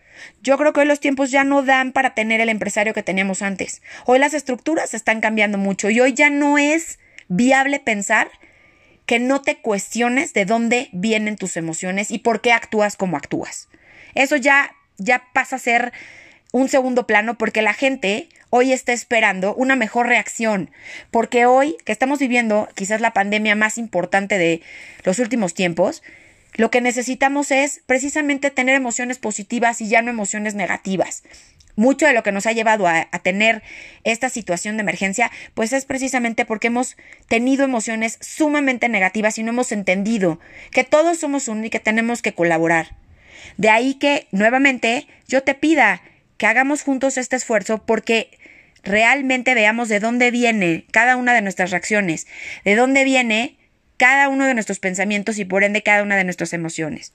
Yo 0.43 0.57
creo 0.57 0.73
que 0.73 0.81
hoy 0.81 0.87
los 0.87 1.01
tiempos 1.01 1.31
ya 1.31 1.45
no 1.45 1.63
dan 1.63 1.93
para 1.93 2.15
tener 2.15 2.41
el 2.41 2.49
empresario 2.49 2.95
que 2.95 3.03
teníamos 3.03 3.43
antes. 3.43 3.83
Hoy 4.07 4.19
las 4.19 4.33
estructuras 4.33 4.95
están 4.95 5.21
cambiando 5.21 5.59
mucho 5.59 5.91
y 5.91 6.01
hoy 6.01 6.15
ya 6.15 6.31
no 6.31 6.57
es 6.57 6.99
viable 7.29 7.81
pensar 7.81 8.31
que 9.07 9.19
no 9.19 9.43
te 9.43 9.57
cuestiones 9.57 10.33
de 10.33 10.45
dónde 10.45 10.89
vienen 10.93 11.37
tus 11.37 11.57
emociones 11.57 12.11
y 12.11 12.21
por 12.21 12.41
qué 12.41 12.53
actúas 12.53 12.97
como 12.97 13.17
actúas. 13.17 13.69
Eso 14.15 14.37
ya 14.37 14.73
ya 15.01 15.25
pasa 15.33 15.57
a 15.57 15.59
ser 15.59 15.93
un 16.53 16.69
segundo 16.69 17.07
plano 17.07 17.39
porque 17.39 17.63
la 17.63 17.75
gente 17.75 18.29
hoy 18.51 18.73
está 18.73 18.93
esperando 18.93 19.55
una 19.55 19.77
mejor 19.77 20.07
reacción, 20.07 20.71
porque 21.11 21.47
hoy 21.47 21.77
que 21.85 21.93
estamos 21.93 22.19
viviendo 22.19 22.69
quizás 22.75 23.01
la 23.01 23.13
pandemia 23.13 23.57
más 23.57 23.79
importante 23.79 24.39
de 24.39 24.61
los 25.05 25.19
últimos 25.19 25.55
tiempos, 25.55 26.03
lo 26.61 26.71
que 26.71 26.83
necesitamos 26.83 27.53
es 27.53 27.81
precisamente 27.87 28.51
tener 28.51 28.75
emociones 28.75 29.17
positivas 29.17 29.81
y 29.81 29.89
ya 29.89 30.03
no 30.03 30.11
emociones 30.11 30.55
negativas. 30.55 31.23
Mucho 31.75 32.05
de 32.05 32.13
lo 32.13 32.23
que 32.23 32.33
nos 32.33 32.45
ha 32.45 32.53
llevado 32.53 32.87
a, 32.87 33.07
tener 33.23 33.63
esta 34.05 34.29
situación 34.29 34.77
de 34.77 34.83
emergencia, 34.83 35.31
pues 35.55 35.73
es 35.73 35.87
precisamente 35.87 36.45
porque 36.45 36.67
hemos 36.67 36.99
tenido 37.29 37.65
emociones 37.65 38.19
sumamente 38.21 38.91
negativas 38.91 39.39
y 39.39 39.43
no 39.43 39.53
hemos 39.53 39.73
entendido 39.73 40.39
que 40.71 40.85
todos 40.85 41.17
somos 41.17 41.49
uno 41.49 41.65
y 41.65 41.71
que 41.71 41.81
tenemos 41.81 42.21
que 42.21 42.35
colaborar. 42.35 42.95
De 43.57 43.71
ahí 43.71 43.95
que, 43.95 44.29
nuevamente, 44.31 45.07
yo 45.27 45.43
te 45.43 45.55
pida 45.55 46.03
que 46.37 46.45
hagamos 46.45 46.83
juntos 46.83 47.17
este 47.17 47.37
esfuerzo 47.37 47.87
porque 47.87 48.39
realmente 48.83 49.55
veamos 49.55 49.89
de 49.89 49.99
dónde 49.99 50.31
viene 50.31 50.85
cada 50.93 51.17
una 51.17 51.33
de 51.33 51.41
nuestras 51.41 51.71
reacciones, 51.71 52.27
de 52.67 52.77
dónde 52.77 53.05
viene 53.05 53.57
cada 54.01 54.31
uno 54.31 54.47
de 54.47 54.55
nuestros 54.55 54.79
pensamientos 54.79 55.39
y 55.39 55.45
por 55.45 55.63
ende 55.63 55.83
cada 55.83 56.03
una 56.03 56.17
de 56.17 56.25
nuestras 56.25 56.55
emociones. 56.55 57.13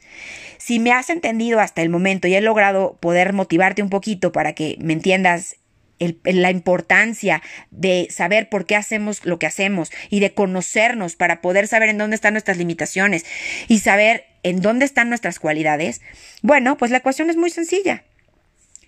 Si 0.59 0.77
me 0.77 0.91
has 0.91 1.09
entendido 1.09 1.59
hasta 1.59 1.81
el 1.81 1.89
momento 1.89 2.27
y 2.27 2.35
he 2.35 2.41
logrado 2.41 2.99
poder 3.01 3.33
motivarte 3.33 3.81
un 3.81 3.89
poquito 3.89 4.31
para 4.31 4.53
que 4.53 4.77
me 4.79 4.93
entiendas 4.93 5.55
la 5.97 6.51
importancia 6.51 7.41
de 7.71 8.07
saber 8.11 8.49
por 8.49 8.67
qué 8.67 8.75
hacemos 8.75 9.25
lo 9.25 9.39
que 9.39 9.47
hacemos 9.47 9.91
y 10.11 10.19
de 10.19 10.35
conocernos 10.35 11.15
para 11.15 11.41
poder 11.41 11.67
saber 11.67 11.89
en 11.89 11.97
dónde 11.97 12.17
están 12.17 12.35
nuestras 12.35 12.57
limitaciones 12.57 13.25
y 13.67 13.79
saber 13.79 14.25
en 14.43 14.61
dónde 14.61 14.85
están 14.85 15.09
nuestras 15.09 15.39
cualidades, 15.39 16.01
bueno, 16.43 16.77
pues 16.77 16.91
la 16.91 16.97
ecuación 16.97 17.31
es 17.31 17.35
muy 17.35 17.49
sencilla. 17.49 18.03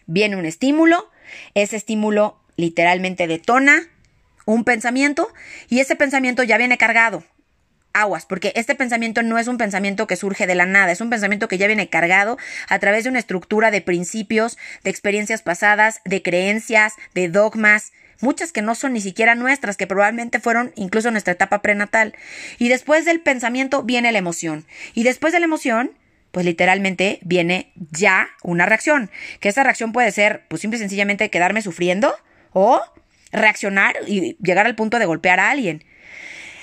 Viene 0.06 0.36
un 0.36 0.46
estímulo, 0.46 1.10
ese 1.56 1.78
estímulo 1.78 2.40
literalmente 2.58 3.26
detona 3.26 3.90
un 4.46 4.66
pensamiento 4.66 5.34
y 5.68 5.80
ese 5.80 5.96
pensamiento 5.96 6.44
ya 6.44 6.60
viene 6.60 6.78
cargado 6.78 7.24
aguas, 8.02 8.26
porque 8.26 8.54
este 8.56 8.76
pensamiento 8.76 9.24
no 9.24 9.38
es 9.38 9.48
un 9.48 9.58
pensamiento 9.58 10.08
que 10.08 10.16
surge 10.16 10.48
de 10.48 10.56
la 10.56 10.66
nada, 10.66 10.92
es 10.92 11.02
un 11.02 11.10
pensamiento 11.10 11.48
que 11.48 11.58
ya 11.58 11.68
viene 11.68 11.90
cargado 11.90 12.38
a 12.70 12.80
través 12.80 13.04
de 13.04 13.10
una 13.10 13.20
estructura 13.20 13.72
de 13.72 13.82
principios, 13.82 14.58
de 14.84 14.90
experiencias 14.90 15.42
pasadas, 15.42 16.02
de 16.06 16.22
creencias, 16.22 16.94
de 17.14 17.30
dogmas, 17.30 17.92
muchas 18.22 18.52
que 18.52 18.62
no 18.62 18.76
son 18.76 18.94
ni 18.94 19.02
siquiera 19.02 19.36
nuestras, 19.36 19.78
que 19.78 19.88
probablemente 19.88 20.40
fueron 20.40 20.72
incluso 20.76 21.12
nuestra 21.12 21.34
etapa 21.34 21.62
prenatal. 21.62 22.14
Y 22.58 22.70
después 22.70 23.06
del 23.06 23.22
pensamiento 23.22 23.84
viene 23.84 24.12
la 24.12 24.18
emoción. 24.18 24.66
Y 24.94 25.04
después 25.04 25.34
de 25.34 25.40
la 25.40 25.46
emoción, 25.46 25.92
pues 26.32 26.46
literalmente 26.46 27.20
viene 27.24 27.72
ya 27.92 28.30
una 28.44 28.66
reacción, 28.66 29.10
que 29.40 29.50
esa 29.50 29.64
reacción 29.64 29.92
puede 29.92 30.12
ser, 30.12 30.44
pues 30.50 30.62
simple 30.62 30.78
y 30.78 30.80
sencillamente 30.80 31.30
quedarme 31.30 31.62
sufriendo 31.62 32.14
o 32.54 32.82
reaccionar 33.32 33.96
y 34.08 34.38
llegar 34.42 34.66
al 34.66 34.76
punto 34.76 35.00
de 35.00 35.06
golpear 35.06 35.40
a 35.40 35.50
alguien. 35.50 35.84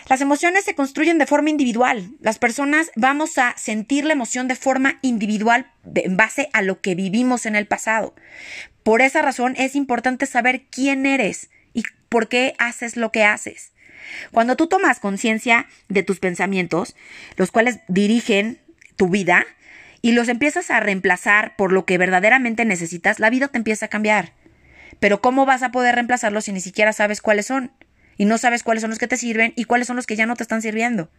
Las 0.09 0.21
emociones 0.21 0.65
se 0.65 0.75
construyen 0.75 1.19
de 1.19 1.27
forma 1.27 1.51
individual. 1.51 2.11
Las 2.21 2.39
personas 2.39 2.91
vamos 2.95 3.39
a 3.39 3.55
sentir 3.57 4.05
la 4.05 4.13
emoción 4.13 4.49
de 4.49 4.55
forma 4.55 4.99
individual 5.03 5.71
en 5.95 6.17
base 6.17 6.51
a 6.53 6.63
lo 6.63 6.81
que 6.81 6.95
vivimos 6.95 7.47
en 7.47 7.57
el 7.57 7.67
pasado. 7.67 8.15
Por 8.83 9.01
esa 9.01 9.23
razón 9.23 9.55
es 9.57 9.75
importante 9.75 10.27
saber 10.27 10.67
quién 10.71 11.07
eres 11.07 11.51
y 11.73 11.85
por 12.09 12.29
qué 12.29 12.55
haces 12.59 12.97
lo 12.97 13.13
que 13.13 13.25
haces. 13.25 13.73
Cuando 14.31 14.57
tú 14.57 14.67
tomas 14.67 15.01
conciencia 15.01 15.67
de 15.89 16.03
tus 16.03 16.21
pensamientos, 16.21 16.95
los 17.37 17.51
cuales 17.51 17.81
dirigen 17.89 18.61
tu 18.97 19.09
vida, 19.09 19.47
y 20.05 20.13
los 20.13 20.29
empiezas 20.29 20.71
a 20.71 20.81
reemplazar 20.81 21.57
por 21.57 21.73
lo 21.73 21.87
que 21.87 21.97
verdaderamente 21.97 22.67
necesitas, 22.67 23.21
la 23.21 23.31
vida 23.31 23.49
te 23.49 23.57
empieza 23.57 23.87
a 23.87 23.89
cambiar. 23.89 24.35
Pero 25.01 25.23
¿cómo 25.23 25.47
vas 25.47 25.63
a 25.63 25.73
poder 25.73 25.95
reemplazarlos 25.95 26.45
si 26.45 26.53
ni 26.53 26.61
siquiera 26.61 26.93
sabes 26.93 27.23
cuáles 27.23 27.47
son? 27.47 27.73
Y 28.17 28.25
no 28.25 28.39
sabes 28.39 28.63
cuáles 28.63 28.83
son 28.83 28.91
los 28.91 28.99
que 28.99 29.09
te 29.09 29.17
sirven 29.17 29.53
y 29.57 29.65
cuáles 29.65 29.87
son 29.87 29.97
los 29.97 30.07
que 30.07 30.17
ya 30.17 30.27
no 30.27 30.37
te 30.37 30.43
están 30.43 30.63
sirviendo. 30.63 31.11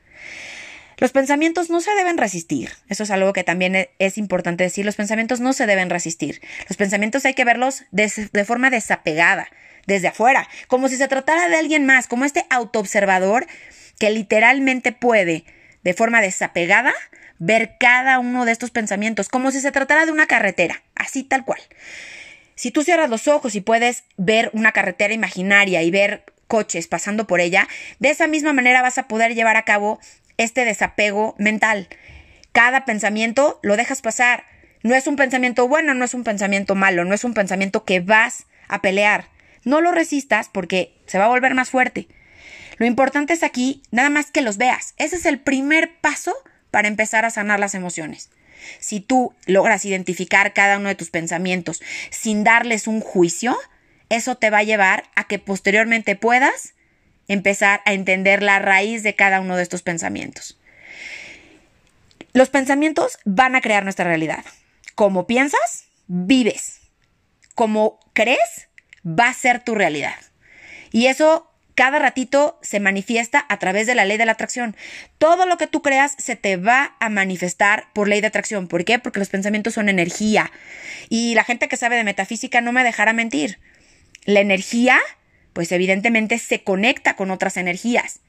Los 0.98 1.12
pensamientos 1.12 1.70
no 1.70 1.82
se 1.82 1.94
deben 1.96 2.18
resistir. 2.18 2.72
Eso 2.88 3.04
es 3.04 3.12
algo 3.12 3.34
que 3.34 3.44
también 3.44 3.75
e, 3.75 3.90
es 4.00 4.18
importante 4.18 4.64
decir. 4.64 4.86
Los 4.86 4.96
pensamientos 4.96 5.42
no 5.42 5.52
se 5.54 5.66
deben 5.66 5.90
resistir. 5.90 6.42
Los 6.70 6.78
pensamientos 6.78 7.25
hay 7.25 7.34
que 7.34 7.44
verlos 7.44 7.84
de, 7.92 8.12
de 8.32 8.46
forma 8.46 8.70
desapegada, 8.70 9.50
desde 9.88 10.08
afuera, 10.08 10.48
como 10.68 10.88
si 10.88 10.98
se 10.98 11.08
tratara 11.08 11.48
de 11.50 11.58
alguien 11.58 11.86
más, 11.86 12.08
como 12.08 12.25
este 12.25 12.46
autoobservador 12.50 13.46
que 14.00 14.10
literalmente 14.10 14.92
puede, 14.92 15.46
de 15.84 15.94
forma 15.94 16.22
desapegada, 16.22 16.94
ver 17.38 17.75
cada 17.80 18.20
uno 18.20 18.46
de 18.46 18.52
estos 18.52 18.72
pensamientos, 18.72 19.30
como 19.30 19.52
si 19.52 19.60
se 19.60 19.72
tratara 19.72 20.06
de 20.06 20.12
una 20.12 20.28
carretera, 20.28 20.82
así 20.96 21.24
tal 21.24 21.46
cual. 21.46 21.62
Si 22.56 22.72
tú 22.72 22.84
cierras 22.84 23.10
los 23.10 23.28
ojos 23.28 23.56
y 23.56 23.62
puedes 23.62 24.06
ver 24.18 24.50
una 24.54 24.72
carretera 24.72 25.14
imaginaria 25.14 25.84
y 25.84 25.92
ver 25.92 26.24
coches 26.48 26.88
pasando 26.88 27.28
por 27.28 27.40
ella, 27.40 27.68
de 28.00 28.10
esa 28.10 28.28
misma 28.28 28.54
manera 28.54 28.82
vas 28.82 28.98
a 28.98 29.08
poder 29.08 29.36
llevar 29.36 29.58
a 29.58 29.64
cabo 29.64 30.00
este 30.38 30.66
desapego 30.66 31.36
mental. 31.38 31.88
Cada 32.52 32.86
pensamiento 32.86 33.60
lo 33.64 33.78
dejas 33.78 34.02
pasar. 34.02 34.46
No 34.84 34.96
es 34.96 35.08
un 35.08 35.16
pensamiento 35.16 35.68
bueno, 35.68 35.94
no 35.94 36.06
es 36.06 36.14
un 36.14 36.24
pensamiento 36.24 36.75
malo, 36.75 37.06
no 37.06 37.14
es 37.14 37.24
un 37.24 37.34
pensamiento 37.34 37.86
que 37.86 38.00
vas 38.00 38.46
a 38.68 38.82
pelear. 38.82 39.30
No 39.64 39.82
lo 39.82 39.92
resistas 39.92 40.50
porque 40.50 40.94
se 41.08 41.18
va 41.18 41.25
a 41.25 41.30
volver 41.30 41.56
más 41.56 41.70
fuerte. 41.70 42.08
Lo 42.78 42.86
importante 42.86 43.34
es 43.34 43.44
aquí 43.44 43.82
nada 43.92 44.10
más 44.10 44.32
que 44.32 44.42
los 44.42 44.58
veas. 44.58 44.94
Ese 44.98 45.16
es 45.16 45.25
el 45.25 45.40
primer 45.40 45.96
paso 46.02 46.36
para 46.72 46.88
empezar 46.88 47.25
a 47.25 47.32
sanar 47.32 47.60
las 47.60 47.74
emociones. 47.74 48.30
Si 48.80 49.00
tú 49.00 49.34
logras 49.46 49.86
identificar 49.86 50.54
cada 50.54 50.78
uno 50.78 50.90
de 50.90 50.96
tus 50.96 51.10
pensamientos 51.10 51.82
sin 52.10 52.44
darles 52.44 52.88
un 52.88 53.02
juicio, 53.02 53.58
eso 54.09 54.35
te 54.35 54.50
va 54.50 54.59
a 54.59 54.63
llevar 54.63 55.05
a 55.15 55.27
que 55.27 55.39
posteriormente 55.39 56.15
puedas 56.15 56.74
empezar 57.27 57.81
a 57.85 57.93
entender 57.93 58.43
la 58.43 58.59
raíz 58.59 59.03
de 59.03 59.15
cada 59.15 59.41
uno 59.41 59.55
de 59.55 59.63
estos 59.63 59.81
pensamientos. 59.81 60.59
Los 62.33 62.50
pensamientos 62.50 63.17
van 63.25 63.55
a 63.55 63.62
crear 63.62 63.83
nuestra 63.83 64.05
realidad. 64.05 64.43
Como 64.93 65.25
piensas, 65.25 65.85
vives. 66.07 66.81
Como 67.55 68.00
crees, 68.13 68.67
va 69.05 69.29
a 69.29 69.33
ser 69.33 69.63
tu 69.63 69.75
realidad. 69.75 70.15
Y 70.91 71.07
eso 71.07 71.50
cada 71.75 72.00
ratito 72.00 72.57
se 72.62 72.79
manifiesta 72.79 73.45
a 73.50 73.59
través 73.59 73.85
de 73.85 73.95
la 73.95 74.05
ley 74.05 74.17
de 74.17 74.25
la 74.25 74.31
atracción. 74.31 74.75
Todo 75.17 75.45
lo 75.45 75.57
que 75.57 75.67
tú 75.67 75.81
creas 75.81 76.15
se 76.17 76.38
te 76.38 76.55
va 76.55 76.95
a 77.00 77.09
manifestar 77.09 77.88
por 77.93 78.07
ley 78.07 78.21
de 78.21 78.27
atracción. 78.27 78.67
¿Por 78.67 78.85
qué? 78.85 78.97
Porque 78.97 79.19
los 79.19 79.29
pensamientos 79.29 79.74
son 79.74 79.89
energía. 79.89 80.51
Y 81.09 81.35
la 81.35 81.43
gente 81.43 81.67
que 81.67 81.77
sabe 81.77 81.97
de 81.97 82.05
metafísica 82.05 82.62
no 82.62 82.71
me 82.71 82.83
dejará 82.83 83.12
mentir. 83.12 83.59
La 84.25 84.41
energía 84.41 85.00
pues 85.55 85.72
evidentemente 85.72 86.38
se 86.38 86.63
conecta 86.63 87.15
con 87.15 87.32
otras 87.32 87.55
energías. 87.55 88.20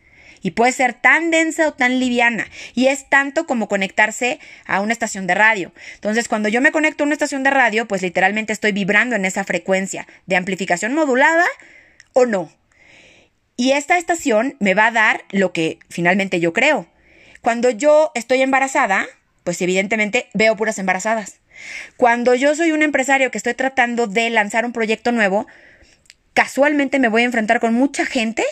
Y 0.43 0.53
puede 0.53 0.71
ser 0.71 0.95
tan 0.95 1.33
densa 1.33 1.67
o 1.67 1.73
tan 1.73 1.99
liviana. 1.99 2.47
Y 2.73 2.87
es 2.87 3.09
tanto 3.09 3.47
como 3.47 3.67
conectarse 3.67 4.39
a 4.65 4.81
una 4.81 4.93
estación 4.93 5.27
de 5.27 5.35
radio. 5.35 5.73
Entonces, 5.95 6.29
cuando 6.29 6.49
yo 6.49 6.61
me 6.61 6.71
conecto 6.71 7.03
a 7.03 7.07
una 7.07 7.15
estación 7.15 7.43
de 7.43 7.51
radio, 7.51 7.89
pues 7.89 8.03
literalmente 8.03 8.53
estoy 8.53 8.71
vibrando 8.71 9.17
en 9.17 9.25
esa 9.25 9.43
frecuencia 9.43 10.07
de 10.27 10.37
amplificación 10.37 10.95
modulada 10.95 11.47
o 12.13 12.27
no. 12.27 12.53
Y 13.57 13.73
esta 13.73 13.99
estación 13.99 14.55
me 14.61 14.75
va 14.75 14.87
a 14.87 14.93
dar 14.93 15.25
lo 15.33 15.53
que 15.53 15.81
finalmente 15.89 16.39
yo 16.39 16.53
creo. 16.53 16.87
Cuando 17.41 17.71
yo 17.71 18.13
estoy 18.15 18.41
embarazada, 18.41 19.07
pues 19.43 19.61
evidentemente 19.63 20.29
veo 20.33 20.55
puras 20.55 20.79
embarazadas. 20.79 21.41
Cuando 21.97 22.37
yo 22.37 22.55
soy 22.55 22.71
un 22.71 22.83
empresario 22.83 23.33
que 23.33 23.39
estoy 23.39 23.55
tratando 23.55 24.07
de 24.07 24.31
lanzar 24.31 24.65
un 24.65 24.73
proyecto 24.73 25.11
nuevo, 25.11 25.49
casualmente 26.37 26.99
me 26.99 27.09
voy 27.09 27.23
a 27.23 27.25
enfrentar 27.25 27.61
con 27.61 27.73
mucha 27.73 28.05
gente 28.05 28.45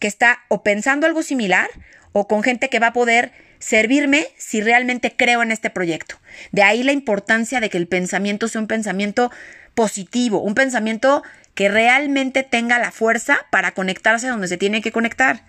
que 0.00 0.08
está 0.08 0.38
o 0.48 0.62
pensando 0.62 1.06
algo 1.06 1.22
similar 1.22 1.68
o 2.12 2.26
con 2.26 2.42
gente 2.42 2.70
que 2.70 2.78
va 2.78 2.88
a 2.88 2.92
poder 2.94 3.30
servirme 3.58 4.26
si 4.38 4.62
realmente 4.62 5.14
creo 5.14 5.42
en 5.42 5.52
este 5.52 5.68
proyecto. 5.68 6.16
De 6.50 6.62
ahí 6.62 6.82
la 6.82 6.92
importancia 6.92 7.60
de 7.60 7.68
que 7.68 7.76
el 7.76 7.88
pensamiento 7.88 8.48
sea 8.48 8.62
un 8.62 8.66
pensamiento 8.66 9.30
positivo, 9.74 10.40
un 10.40 10.54
pensamiento 10.54 11.22
que 11.54 11.68
realmente 11.68 12.42
tenga 12.42 12.78
la 12.78 12.90
fuerza 12.90 13.40
para 13.50 13.72
conectarse 13.72 14.28
donde 14.28 14.48
se 14.48 14.56
tiene 14.56 14.80
que 14.80 14.90
conectar. 14.90 15.44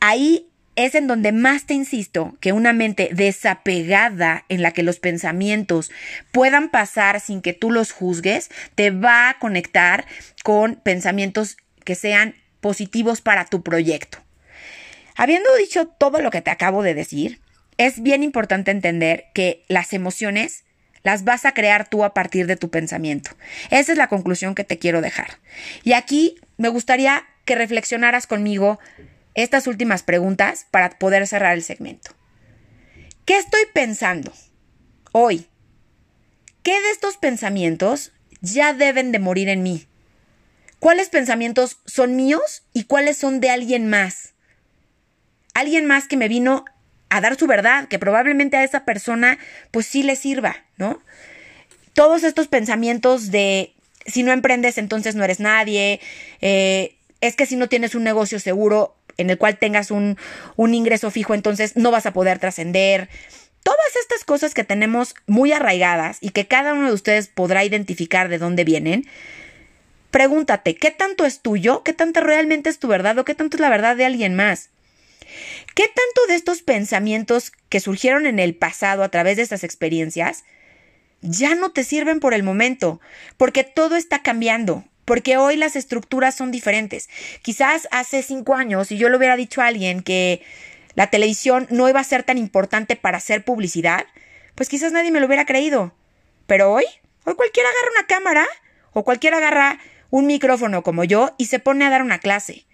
Ahí 0.00 0.49
es 0.84 0.94
en 0.94 1.06
donde 1.06 1.32
más 1.32 1.66
te 1.66 1.74
insisto 1.74 2.36
que 2.40 2.52
una 2.52 2.72
mente 2.72 3.10
desapegada 3.12 4.44
en 4.48 4.62
la 4.62 4.72
que 4.72 4.82
los 4.82 4.98
pensamientos 4.98 5.90
puedan 6.32 6.70
pasar 6.70 7.20
sin 7.20 7.42
que 7.42 7.52
tú 7.52 7.70
los 7.70 7.92
juzgues, 7.92 8.50
te 8.74 8.90
va 8.90 9.28
a 9.28 9.38
conectar 9.38 10.06
con 10.42 10.76
pensamientos 10.76 11.56
que 11.84 11.94
sean 11.94 12.34
positivos 12.60 13.20
para 13.20 13.44
tu 13.44 13.62
proyecto. 13.62 14.18
Habiendo 15.16 15.54
dicho 15.56 15.86
todo 15.86 16.22
lo 16.22 16.30
que 16.30 16.40
te 16.40 16.50
acabo 16.50 16.82
de 16.82 16.94
decir, 16.94 17.40
es 17.76 18.02
bien 18.02 18.22
importante 18.22 18.70
entender 18.70 19.26
que 19.34 19.64
las 19.68 19.92
emociones 19.92 20.64
las 21.02 21.24
vas 21.24 21.44
a 21.44 21.52
crear 21.52 21.88
tú 21.88 22.04
a 22.04 22.14
partir 22.14 22.46
de 22.46 22.56
tu 22.56 22.70
pensamiento. 22.70 23.30
Esa 23.70 23.92
es 23.92 23.98
la 23.98 24.08
conclusión 24.08 24.54
que 24.54 24.64
te 24.64 24.78
quiero 24.78 25.00
dejar. 25.00 25.38
Y 25.82 25.92
aquí 25.92 26.36
me 26.56 26.68
gustaría 26.68 27.24
que 27.44 27.54
reflexionaras 27.54 28.26
conmigo 28.26 28.78
estas 29.34 29.66
últimas 29.66 30.02
preguntas 30.02 30.66
para 30.70 30.90
poder 30.90 31.26
cerrar 31.26 31.54
el 31.54 31.62
segmento. 31.62 32.12
¿Qué 33.24 33.36
estoy 33.38 33.62
pensando 33.72 34.32
hoy? 35.12 35.46
¿Qué 36.62 36.72
de 36.72 36.90
estos 36.90 37.16
pensamientos 37.16 38.12
ya 38.40 38.72
deben 38.74 39.12
de 39.12 39.18
morir 39.18 39.48
en 39.48 39.62
mí? 39.62 39.86
¿Cuáles 40.78 41.10
pensamientos 41.10 41.78
son 41.86 42.16
míos 42.16 42.64
y 42.72 42.84
cuáles 42.84 43.16
son 43.18 43.40
de 43.40 43.50
alguien 43.50 43.88
más? 43.88 44.34
Alguien 45.54 45.86
más 45.86 46.08
que 46.08 46.16
me 46.16 46.28
vino 46.28 46.64
a 47.10 47.20
dar 47.20 47.36
su 47.36 47.46
verdad, 47.46 47.88
que 47.88 47.98
probablemente 47.98 48.56
a 48.56 48.64
esa 48.64 48.84
persona 48.84 49.38
pues 49.70 49.86
sí 49.86 50.02
le 50.02 50.16
sirva, 50.16 50.56
¿no? 50.76 51.02
Todos 51.92 52.24
estos 52.24 52.48
pensamientos 52.48 53.30
de 53.30 53.74
si 54.06 54.22
no 54.22 54.32
emprendes 54.32 54.78
entonces 54.78 55.14
no 55.14 55.24
eres 55.24 55.40
nadie, 55.40 56.00
eh, 56.40 56.96
es 57.20 57.36
que 57.36 57.46
si 57.46 57.56
no 57.56 57.68
tienes 57.68 57.94
un 57.94 58.04
negocio 58.04 58.40
seguro 58.40 58.96
en 59.16 59.30
el 59.30 59.38
cual 59.38 59.58
tengas 59.58 59.90
un, 59.90 60.16
un 60.56 60.74
ingreso 60.74 61.10
fijo, 61.10 61.34
entonces 61.34 61.76
no 61.76 61.90
vas 61.90 62.06
a 62.06 62.12
poder 62.12 62.38
trascender. 62.38 63.08
Todas 63.62 63.96
estas 64.00 64.24
cosas 64.24 64.54
que 64.54 64.64
tenemos 64.64 65.14
muy 65.26 65.52
arraigadas 65.52 66.18
y 66.20 66.30
que 66.30 66.46
cada 66.46 66.72
uno 66.72 66.88
de 66.88 66.94
ustedes 66.94 67.28
podrá 67.28 67.64
identificar 67.64 68.28
de 68.28 68.38
dónde 68.38 68.64
vienen, 68.64 69.06
pregúntate, 70.10 70.76
¿qué 70.76 70.90
tanto 70.90 71.24
es 71.24 71.40
tuyo? 71.40 71.82
¿Qué 71.82 71.92
tanto 71.92 72.20
realmente 72.20 72.70
es 72.70 72.78
tu 72.78 72.88
verdad? 72.88 73.18
¿O 73.18 73.24
qué 73.24 73.34
tanto 73.34 73.56
es 73.56 73.60
la 73.60 73.70
verdad 73.70 73.96
de 73.96 74.06
alguien 74.06 74.34
más? 74.34 74.70
¿Qué 75.74 75.84
tanto 75.84 76.26
de 76.28 76.34
estos 76.34 76.62
pensamientos 76.62 77.52
que 77.68 77.80
surgieron 77.80 78.26
en 78.26 78.38
el 78.38 78.54
pasado 78.54 79.02
a 79.02 79.08
través 79.10 79.36
de 79.36 79.42
estas 79.42 79.64
experiencias 79.64 80.44
ya 81.22 81.54
no 81.54 81.70
te 81.70 81.84
sirven 81.84 82.18
por 82.18 82.34
el 82.34 82.42
momento? 82.42 83.00
Porque 83.36 83.62
todo 83.62 83.96
está 83.96 84.22
cambiando 84.22 84.84
porque 85.10 85.38
hoy 85.38 85.56
las 85.56 85.74
estructuras 85.74 86.36
son 86.36 86.52
diferentes. 86.52 87.10
Quizás 87.42 87.88
hace 87.90 88.22
cinco 88.22 88.54
años, 88.54 88.86
si 88.86 88.96
yo 88.96 89.08
le 89.08 89.16
hubiera 89.16 89.34
dicho 89.34 89.60
a 89.60 89.66
alguien 89.66 90.04
que 90.04 90.40
la 90.94 91.08
televisión 91.08 91.66
no 91.68 91.88
iba 91.88 91.98
a 91.98 92.04
ser 92.04 92.22
tan 92.22 92.38
importante 92.38 92.94
para 92.94 93.16
hacer 93.16 93.44
publicidad, 93.44 94.06
pues 94.54 94.68
quizás 94.68 94.92
nadie 94.92 95.10
me 95.10 95.18
lo 95.18 95.26
hubiera 95.26 95.46
creído. 95.46 95.92
Pero 96.46 96.72
hoy, 96.72 96.84
hoy 97.24 97.34
cualquiera 97.34 97.68
agarra 97.68 97.90
una 97.98 98.06
cámara 98.06 98.46
o 98.92 99.02
cualquiera 99.02 99.38
agarra 99.38 99.80
un 100.10 100.28
micrófono 100.28 100.84
como 100.84 101.02
yo 101.02 101.34
y 101.38 101.46
se 101.46 101.58
pone 101.58 101.84
a 101.84 101.90
dar 101.90 102.02
una 102.02 102.20
clase. 102.20 102.64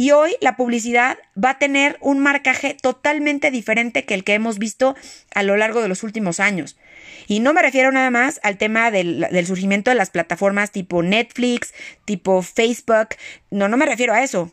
Y 0.00 0.12
hoy 0.12 0.36
la 0.40 0.56
publicidad 0.56 1.18
va 1.36 1.50
a 1.50 1.58
tener 1.58 1.98
un 2.00 2.20
marcaje 2.20 2.76
totalmente 2.80 3.50
diferente 3.50 4.04
que 4.04 4.14
el 4.14 4.22
que 4.22 4.34
hemos 4.34 4.60
visto 4.60 4.94
a 5.34 5.42
lo 5.42 5.56
largo 5.56 5.82
de 5.82 5.88
los 5.88 6.04
últimos 6.04 6.38
años. 6.38 6.76
Y 7.26 7.40
no 7.40 7.52
me 7.52 7.62
refiero 7.62 7.90
nada 7.90 8.08
más 8.12 8.38
al 8.44 8.58
tema 8.58 8.92
del, 8.92 9.26
surgimiento 9.44 9.90
de 9.90 9.96
las 9.96 10.10
plataformas 10.10 10.70
tipo 10.70 11.02
Netflix, 11.02 11.74
tipo 12.04 12.42
Facebook. 12.42 13.08
No, 13.50 13.66
no 13.66 13.76
me 13.76 13.86
refiero 13.86 14.14
a 14.14 14.22
eso. 14.22 14.52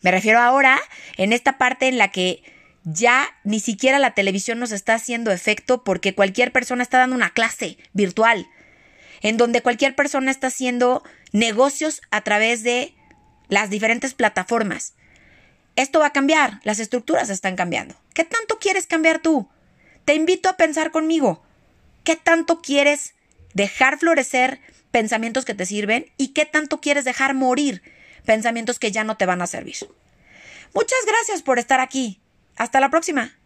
Me 0.00 0.10
refiero 0.10 0.40
ahora 0.40 0.80
en 1.18 1.34
esta 1.34 1.58
parte 1.58 1.88
en 1.88 1.98
la 1.98 2.10
que 2.10 2.42
ya 2.84 3.28
ni 3.44 3.60
siquiera 3.60 3.98
la 3.98 4.14
televisión 4.14 4.58
nos 4.60 4.72
está 4.72 4.94
haciendo 4.94 5.30
efecto 5.30 5.84
porque 5.84 6.14
cualquier 6.14 6.52
persona 6.52 6.82
está 6.82 6.96
dando 6.96 7.16
una 7.16 7.34
clase 7.34 7.76
virtual. 7.92 8.46
en 9.20 9.36
donde 9.36 9.60
cualquier 9.60 9.94
persona 9.94 10.30
está 10.30 10.46
haciendo 10.46 11.02
negocios 11.32 12.00
a 12.10 12.22
través 12.22 12.62
de 12.62 12.93
las 13.48 13.70
diferentes 13.70 14.14
plataformas. 14.14 14.94
Esto 15.76 16.00
va 16.00 16.06
a 16.06 16.12
cambiar, 16.12 16.60
las 16.62 16.78
estructuras 16.78 17.30
están 17.30 17.56
cambiando. 17.56 17.94
¿Qué 18.14 18.24
tanto 18.24 18.58
quieres 18.58 18.86
cambiar 18.86 19.20
tú? 19.20 19.48
Te 20.04 20.14
invito 20.14 20.48
a 20.48 20.56
pensar 20.56 20.90
conmigo. 20.90 21.42
¿Qué 22.04 22.16
tanto 22.16 22.60
quieres 22.60 23.14
dejar 23.54 23.98
florecer 23.98 24.60
pensamientos 24.90 25.44
que 25.44 25.54
te 25.54 25.66
sirven 25.66 26.12
y 26.16 26.28
qué 26.28 26.46
tanto 26.46 26.80
quieres 26.80 27.04
dejar 27.04 27.34
morir 27.34 27.82
pensamientos 28.24 28.78
que 28.78 28.92
ya 28.92 29.02
no 29.04 29.16
te 29.16 29.26
van 29.26 29.42
a 29.42 29.46
servir? 29.46 29.76
Muchas 30.74 30.98
gracias 31.06 31.42
por 31.42 31.58
estar 31.58 31.80
aquí. 31.80 32.20
Hasta 32.56 32.80
la 32.80 32.90
próxima. 32.90 33.36